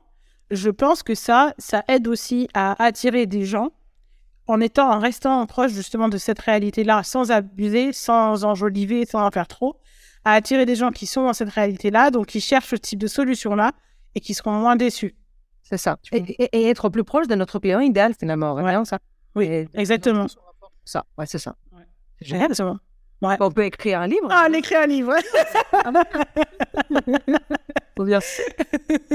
[0.50, 3.70] je pense que ça, ça aide aussi à attirer des gens
[4.48, 9.32] en étant, en restant proche justement de cette réalité-là, sans abuser, sans enjoliver, sans en
[9.32, 9.78] faire trop,
[10.26, 13.08] à attirer des gens qui sont dans cette réalité-là, donc qui cherchent ce type de
[13.08, 13.72] solution-là
[14.16, 15.16] et qui seront moins déçus.
[15.64, 15.98] C'est ça.
[16.12, 18.54] Et, être plus proche de notre client idéal, finalement.
[18.54, 18.86] Ouais.
[18.86, 19.00] ça.
[19.36, 20.28] Oui, exactement.
[20.84, 21.56] Ça, ouais, c'est ça.
[22.20, 22.76] C'est génial, ça.
[23.22, 23.36] Ouais.
[23.40, 24.28] On peut écrire un livre.
[24.32, 25.14] Ah, écrire un livre,
[28.04, 28.20] bien.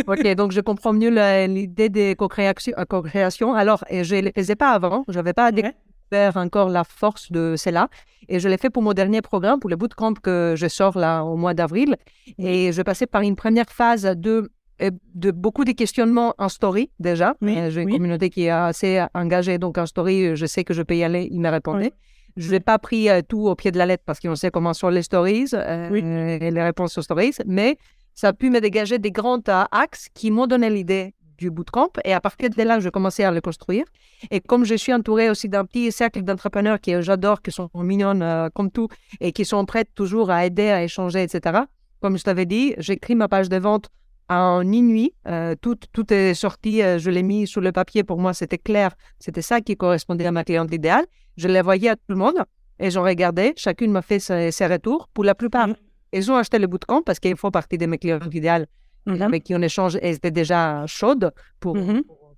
[0.06, 1.10] ok, donc je comprends mieux
[1.46, 3.54] l'idée des co-créations.
[3.54, 5.04] Alors, je ne les faisais pas avant.
[5.08, 7.88] Je n'avais pas découvert encore la force de cela.
[8.28, 11.22] Et je l'ai fait pour mon dernier programme, pour le bootcamp que je sors là
[11.24, 11.96] au mois d'avril.
[12.38, 14.50] Et je passais par une première phase de
[14.82, 17.34] euh, de beaucoup de questionnements en story déjà.
[17.42, 20.82] Euh, j'ai une communauté qui est assez engagée, donc en story, je sais que je
[20.82, 21.92] peux y aller, il me répondait.
[22.36, 24.74] Je n'ai pas pris euh, tout au pied de la lettre parce qu'on sait comment
[24.74, 27.78] sont les stories euh, et les réponses aux stories, mais
[28.14, 29.40] ça a pu me dégager des grands
[29.72, 31.90] axes qui m'ont donné l'idée du bootcamp.
[32.04, 33.84] Et à partir de là, je commençais à le construire.
[34.30, 38.22] Et comme je suis entourée aussi d'un petit cercle d'entrepreneurs que j'adore, qui sont mignonnes
[38.22, 38.88] euh, comme tout
[39.20, 41.60] et qui sont prêtes toujours à aider, à échanger, etc.
[42.00, 43.88] Comme je t'avais dit, j'écris ma page de vente
[44.28, 45.14] en une nuit.
[45.60, 48.04] tout, tout est sorti, je l'ai mis sur le papier.
[48.04, 48.90] Pour moi, c'était clair.
[49.18, 51.06] C'était ça qui correspondait à ma cliente idéale.
[51.36, 52.44] Je les voyais à tout le monde
[52.78, 53.52] et j'en regardais.
[53.56, 55.08] Chacune m'a fait ses, retours.
[55.12, 55.76] Pour la plupart, mm-hmm.
[56.12, 58.66] ils ont acheté le bootcamp parce qu'ils font partie de mes clients idéales
[59.06, 59.22] mm-hmm.
[59.22, 61.76] avec qui on échange et étaient déjà chaudes pour,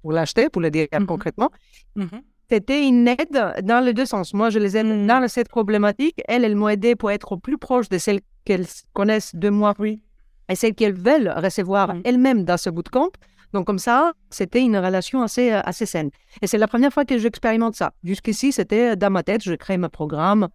[0.03, 1.51] pour, l'acheter, pour le dire concrètement.
[2.51, 4.33] C'était une aide dans les deux sens.
[4.33, 6.23] Moi, je les aide dans cette problématique.
[6.27, 9.75] Elles, elles m'ont aidé pour être au plus proche de celles qu'elles connaissent de moi
[9.79, 10.01] oui.
[10.49, 13.11] Et celles qu'elles veulent recevoir elles-mêmes dans ce bootcamp.
[13.53, 16.11] Donc comme ça, c'était une relation assez, euh, assez saine.
[16.43, 17.93] Et c'est la première fois que j'expérimente ça.
[18.05, 20.49] Jusqu'ici, c'était dans ma tête, je crée mes programmes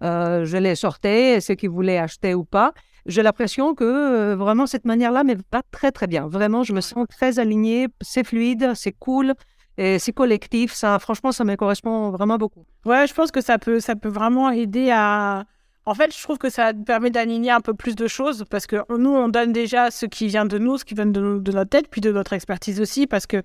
[0.00, 2.72] je les sortais, ceux qui voulaient acheter ou pas.
[3.06, 6.26] J'ai l'impression que vraiment cette manière-là me va très très bien.
[6.26, 9.34] Vraiment, je me sens très alignée, c'est fluide, c'est cool.
[9.76, 12.64] Et c'est collectif, ça, franchement, ça me correspond vraiment beaucoup.
[12.86, 15.44] Ouais, je pense que ça peut, ça peut vraiment aider à.
[15.86, 18.76] En fait, je trouve que ça permet d'aligner un peu plus de choses parce que
[18.96, 21.70] nous, on donne déjà ce qui vient de nous, ce qui vient de, de notre
[21.70, 23.42] tête, puis de notre expertise aussi, parce que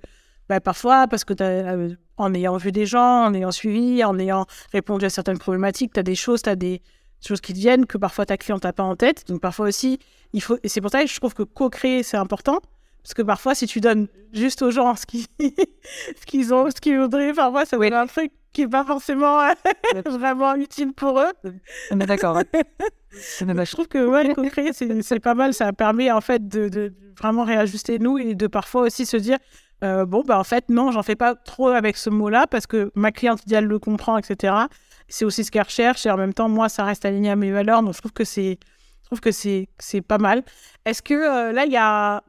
[0.47, 4.45] bah, parfois, parce que euh, en ayant vu des gens, en ayant suivi, en ayant
[4.71, 6.81] répondu à certaines problématiques, tu as des choses, tu as des
[7.25, 9.27] choses qui te viennent que parfois ta cliente n'a pas en tête.
[9.27, 9.99] Donc parfois aussi,
[10.33, 10.57] il faut.
[10.63, 12.59] Et c'est pour ça que je trouve que co-créer, c'est important.
[13.03, 16.81] Parce que parfois, si tu donnes juste aux gens ce qu'ils ce qu'ils ont, ce
[16.81, 19.39] qu'ils voudraient, parfois, ça va un truc qui n'est pas forcément
[20.05, 21.31] vraiment utile pour eux.
[21.91, 22.41] Est d'accord.
[23.11, 25.53] je trouve que ouais, co-créer, c'est pas mal.
[25.53, 29.37] Ça permet en fait de, de, vraiment réajuster nous et de parfois aussi se dire
[29.83, 32.91] euh, bon, bah en fait, non, j'en fais pas trop avec ce mot-là parce que
[32.95, 34.53] ma cliente idéale le comprend, etc.
[35.07, 37.51] C'est aussi ce qu'elle recherche et en même temps, moi, ça reste aligné à mes
[37.51, 37.81] valeurs.
[37.81, 38.59] Donc, je trouve que c'est
[39.01, 40.43] je trouve que c'est pas mal.
[40.85, 42.23] Est-ce que euh, là, il y a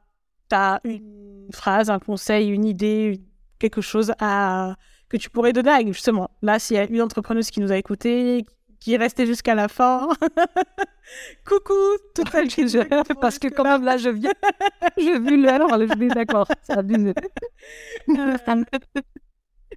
[0.48, 3.20] tu as une phrase, un conseil, une idée,
[3.58, 4.74] quelque chose à,
[5.10, 8.46] que tu pourrais donner justement, là, s'il y a une entrepreneuse qui nous a écouté,
[8.78, 10.08] qui est restée jusqu'à la fin.
[11.46, 11.74] Coucou,
[12.14, 13.04] tout à l'heure.
[13.20, 14.32] Parce que quand même, là, je viens,
[14.96, 16.82] je vu l'heure, je dis d'accord, ça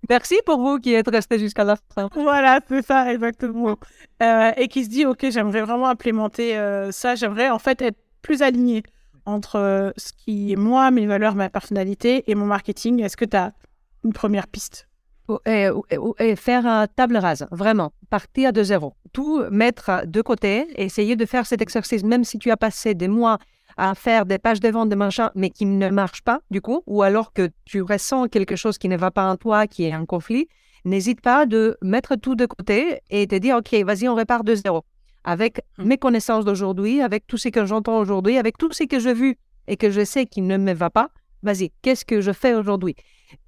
[0.09, 2.09] Merci pour vous qui êtes restés jusqu'à la fin.
[2.13, 3.77] Voilà, c'est ça, exactement.
[4.21, 7.97] Euh, et qui se dit, OK, j'aimerais vraiment implémenter euh, ça, j'aimerais en fait être
[8.21, 8.84] plus aligné
[9.25, 13.25] entre euh, ce qui est moi, mes valeurs, ma personnalité et mon marketing Est-ce que
[13.25, 13.53] tu as
[14.03, 14.88] une première piste?
[15.45, 15.69] Et,
[16.19, 18.93] et, faire table rase, vraiment, partir de zéro.
[19.13, 23.07] Tout mettre de côté, essayer de faire cet exercice, même si tu as passé des
[23.07, 23.38] mois
[23.78, 26.84] à faire des pages de vente, des machins, mais qui ne marchent pas, du coup,
[26.86, 29.93] ou alors que tu ressens quelque chose qui ne va pas en toi, qui est
[29.93, 30.47] un conflit,
[30.86, 34.55] n'hésite pas de mettre tout de côté et te dire, OK, vas-y, on repart de
[34.55, 34.84] zéro
[35.24, 35.84] avec mmh.
[35.86, 39.38] mes connaissances d'aujourd'hui, avec tout ce que j'entends aujourd'hui, avec tout ce que j'ai vu
[39.67, 41.09] et que je sais qui ne me va pas,
[41.41, 42.95] vas-y, qu'est-ce que je fais aujourd'hui?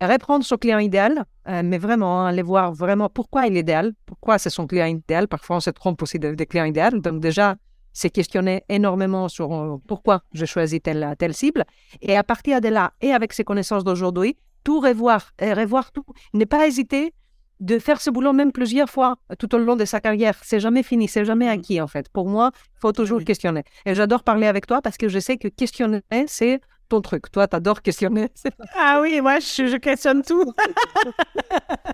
[0.01, 3.93] Reprendre son client idéal, euh, mais vraiment hein, aller voir vraiment pourquoi il est idéal,
[4.05, 5.27] pourquoi c'est son client idéal.
[5.27, 6.99] Parfois, on se trompe aussi des de clients idéaux.
[6.99, 7.55] Donc déjà,
[7.93, 11.65] c'est questionner énormément sur euh, pourquoi je choisis telle, telle cible.
[12.01, 16.05] Et à partir de là, et avec ses connaissances d'aujourd'hui, tout revoir, et revoir tout.
[16.33, 17.13] Ne pas hésiter
[17.61, 20.38] de faire ce boulot même plusieurs fois tout au long de sa carrière.
[20.43, 21.59] C'est jamais fini, c'est jamais mmh.
[21.59, 22.09] acquis en fait.
[22.09, 23.63] Pour moi, il faut toujours questionner.
[23.86, 27.31] Et j'adore parler avec toi parce que je sais que questionner, c'est ton truc.
[27.31, 28.29] Toi, tu adores questionner.
[28.75, 30.53] Ah oui, moi, je, questionne tout.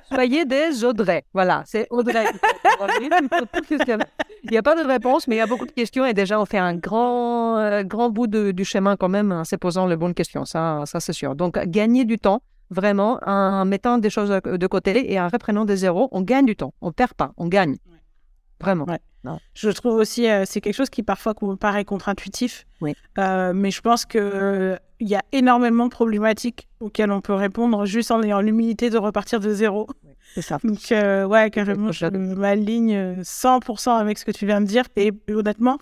[0.11, 1.23] Soyez des Audrey.
[1.33, 2.25] Voilà, c'est Audrey.
[4.43, 6.39] il n'y a pas de réponse, mais il y a beaucoup de questions et déjà,
[6.39, 9.95] on fait un grand, euh, grand bout du chemin quand même en se posant les
[9.95, 10.45] bonnes questions.
[10.45, 11.35] Ça, ça c'est sûr.
[11.35, 15.75] Donc, gagner du temps vraiment en mettant des choses de côté et en reprenant des
[15.77, 16.73] zéros, on gagne du temps.
[16.81, 17.77] On ne perd pas, on gagne.
[18.62, 18.86] Vraiment.
[19.53, 22.66] Je trouve aussi, euh, c'est quelque chose qui parfois paraît contre-intuitif.
[23.18, 27.86] Euh, mais je pense qu'il euh, y a énormément de problématiques auxquelles on peut répondre
[27.86, 29.88] juste en ayant l'humilité de repartir de zéro.
[30.34, 30.57] c'est ça.
[30.64, 34.86] Donc, ouais, carrément, je m'aligne 100% avec ce que tu viens de dire.
[34.95, 35.78] Et honnêtement,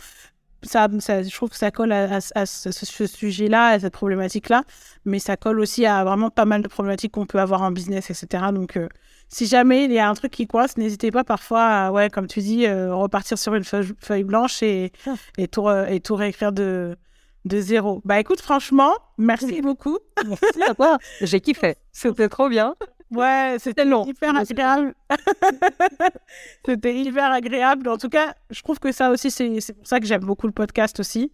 [0.61, 4.63] ça, je trouve que ça colle à, ce, sujet-là, à cette problématique-là,
[5.05, 8.09] mais ça colle aussi à vraiment pas mal de problématiques qu'on peut avoir en business,
[8.09, 8.45] etc.
[8.53, 8.87] Donc, euh,
[9.29, 12.27] si jamais il y a un truc qui coince, n'hésitez pas parfois à, ouais, comme
[12.27, 15.13] tu dis, euh, repartir sur une feuille, blanche et, ah.
[15.37, 16.97] et, tout, et tout réécrire de,
[17.45, 18.01] de zéro.
[18.05, 19.97] Bah écoute, franchement, merci beaucoup.
[20.27, 20.97] Merci à toi.
[21.21, 21.75] J'ai kiffé.
[21.91, 22.75] C'était trop bien.
[23.11, 24.05] Ouais, c'était long.
[24.05, 24.93] Hyper agréable.
[26.65, 27.89] c'était hyper agréable.
[27.89, 30.53] En tout cas, je trouve que ça aussi, c'est pour ça que j'aime beaucoup le
[30.53, 31.31] podcast aussi.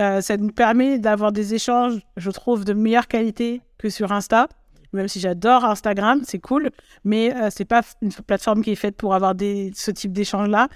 [0.00, 4.48] Euh, ça nous permet d'avoir des échanges, je trouve, de meilleure qualité que sur Insta.
[4.92, 6.70] Même si j'adore Instagram, c'est cool,
[7.04, 10.68] mais euh, c'est pas une plateforme qui est faite pour avoir des, ce type d'échange-là.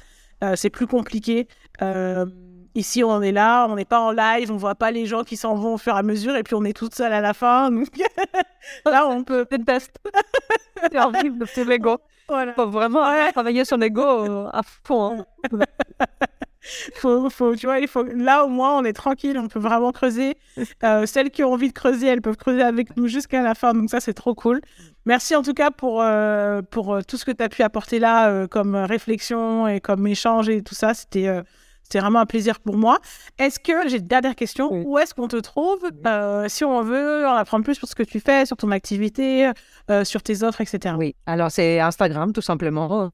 [0.43, 1.49] Euh, c'est plus compliqué.
[2.81, 5.37] Ici, on est là, on n'est pas en live, on voit pas les gens qui
[5.37, 7.35] s'en vont au fur et à mesure, et puis on est toutes seules à la
[7.35, 7.71] fin.
[8.87, 9.95] là, on peut peut test.
[10.81, 11.99] C'est horrible, c'est l'ego.
[12.27, 12.55] Voilà.
[12.55, 15.27] Faut vraiment travailler son ego euh, à fond.
[15.53, 15.59] Hein.
[16.95, 18.03] faut, faut, tu vois, il faut...
[18.03, 20.39] Là, au moins, on est tranquille, on peut vraiment creuser.
[20.83, 23.75] Euh, celles qui ont envie de creuser, elles peuvent creuser avec nous jusqu'à la fin.
[23.75, 24.63] Donc ça, c'est trop cool.
[25.05, 28.47] Merci en tout cas pour, euh, pour tout ce que tu as pu apporter là
[28.47, 30.95] comme réflexion et comme échange et tout ça.
[30.95, 31.29] C'était
[31.91, 32.99] c'est vraiment un plaisir pour moi.
[33.39, 37.27] Est-ce que, j'ai une dernière question, où est-ce qu'on te trouve euh, si on veut
[37.27, 39.51] en apprendre plus sur ce que tu fais, sur ton activité,
[39.91, 40.95] euh, sur tes offres, etc.
[40.99, 43.11] Oui, alors c'est Instagram tout simplement.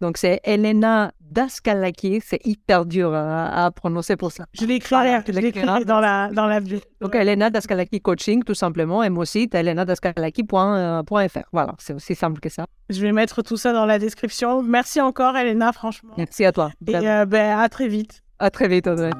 [0.00, 4.46] Donc c'est Elena Daskalaki, c'est hyper dur à, prononcer pour ça.
[4.52, 9.10] Je l'écrirai, je l'écrirai dans la, dans la Donc, Elena Daskalaki Coaching, tout simplement, et
[9.10, 11.38] mon site, elenadaskalaki.fr.
[11.52, 12.66] Voilà, c'est aussi simple que ça.
[12.88, 14.62] Je vais mettre tout ça dans la description.
[14.62, 16.14] Merci encore, Elena, franchement.
[16.18, 16.70] Merci à toi.
[16.86, 18.22] Et euh, ben, à très vite.
[18.38, 19.10] À très vite, Audrey.